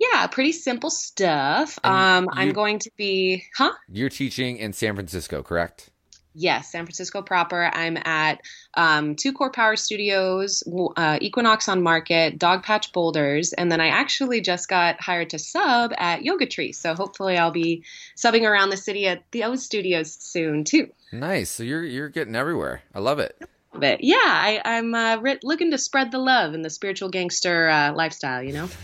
Yeah, 0.00 0.26
pretty 0.28 0.52
simple 0.52 0.90
stuff. 0.90 1.78
And 1.84 1.94
Um, 1.94 2.24
you- 2.24 2.40
I'm 2.48 2.52
going 2.52 2.78
to 2.80 2.90
be, 2.96 3.44
huh? 3.56 3.72
You're 3.88 4.08
teaching 4.08 4.56
in 4.56 4.72
San 4.72 4.94
Francisco, 4.94 5.42
correct? 5.42 5.90
Yes, 6.34 6.72
San 6.72 6.84
Francisco 6.84 7.22
proper. 7.22 7.70
I'm 7.72 7.96
at 7.96 8.40
um, 8.74 9.16
Two 9.16 9.32
Core 9.32 9.50
Power 9.50 9.76
Studios, 9.76 10.62
uh, 10.96 11.18
Equinox 11.20 11.68
on 11.68 11.82
Market, 11.82 12.38
Dogpatch 12.38 12.92
Boulders, 12.92 13.52
and 13.52 13.70
then 13.70 13.80
I 13.80 13.88
actually 13.88 14.40
just 14.40 14.68
got 14.68 15.00
hired 15.00 15.30
to 15.30 15.38
sub 15.38 15.92
at 15.98 16.24
Yoga 16.24 16.46
Tree. 16.46 16.72
So 16.72 16.94
hopefully 16.94 17.36
I'll 17.36 17.50
be 17.50 17.84
subbing 18.16 18.48
around 18.48 18.70
the 18.70 18.76
city 18.76 19.06
at 19.06 19.22
those 19.32 19.62
studios 19.62 20.16
soon 20.18 20.64
too. 20.64 20.90
Nice. 21.12 21.50
So 21.50 21.62
you're 21.62 21.84
you're 21.84 22.08
getting 22.08 22.34
everywhere. 22.34 22.82
I 22.94 23.00
love 23.00 23.18
it. 23.18 23.36
But 23.74 24.04
yeah, 24.04 24.16
I, 24.18 24.60
I'm 24.64 24.94
uh, 24.94 25.16
ri 25.16 25.38
looking 25.42 25.70
to 25.70 25.78
spread 25.78 26.10
the 26.10 26.18
love 26.18 26.54
and 26.54 26.64
the 26.64 26.70
spiritual 26.70 27.08
gangster 27.08 27.68
uh, 27.68 27.92
lifestyle. 27.94 28.42
You 28.42 28.52
know. 28.52 28.68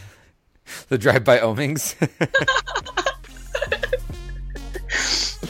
The 0.91 0.99
drive-by 0.99 1.39
omings. 1.39 1.95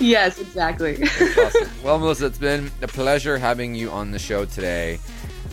yes, 0.01 0.39
exactly. 0.41 1.03
awesome. 1.03 1.69
Well, 1.85 1.99
Melissa, 1.99 2.27
it's 2.27 2.39
been 2.39 2.71
a 2.83 2.89
pleasure 2.89 3.39
having 3.39 3.75
you 3.75 3.91
on 3.91 4.11
the 4.11 4.19
show 4.19 4.45
today. 4.45 4.99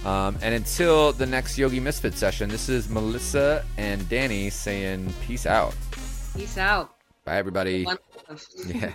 Um, 0.03 0.37
and 0.41 0.53
until 0.53 1.13
the 1.13 1.25
next 1.25 1.57
Yogi 1.57 1.79
Misfit 1.79 2.13
session, 2.15 2.49
this 2.49 2.69
is 2.69 2.89
Melissa 2.89 3.65
and 3.77 4.07
Danny 4.09 4.49
saying 4.49 5.11
peace 5.25 5.45
out. 5.45 5.73
Peace 6.35 6.57
out. 6.57 6.95
Bye, 7.23 7.37
everybody. 7.37 7.85
Yeah. 8.67 8.91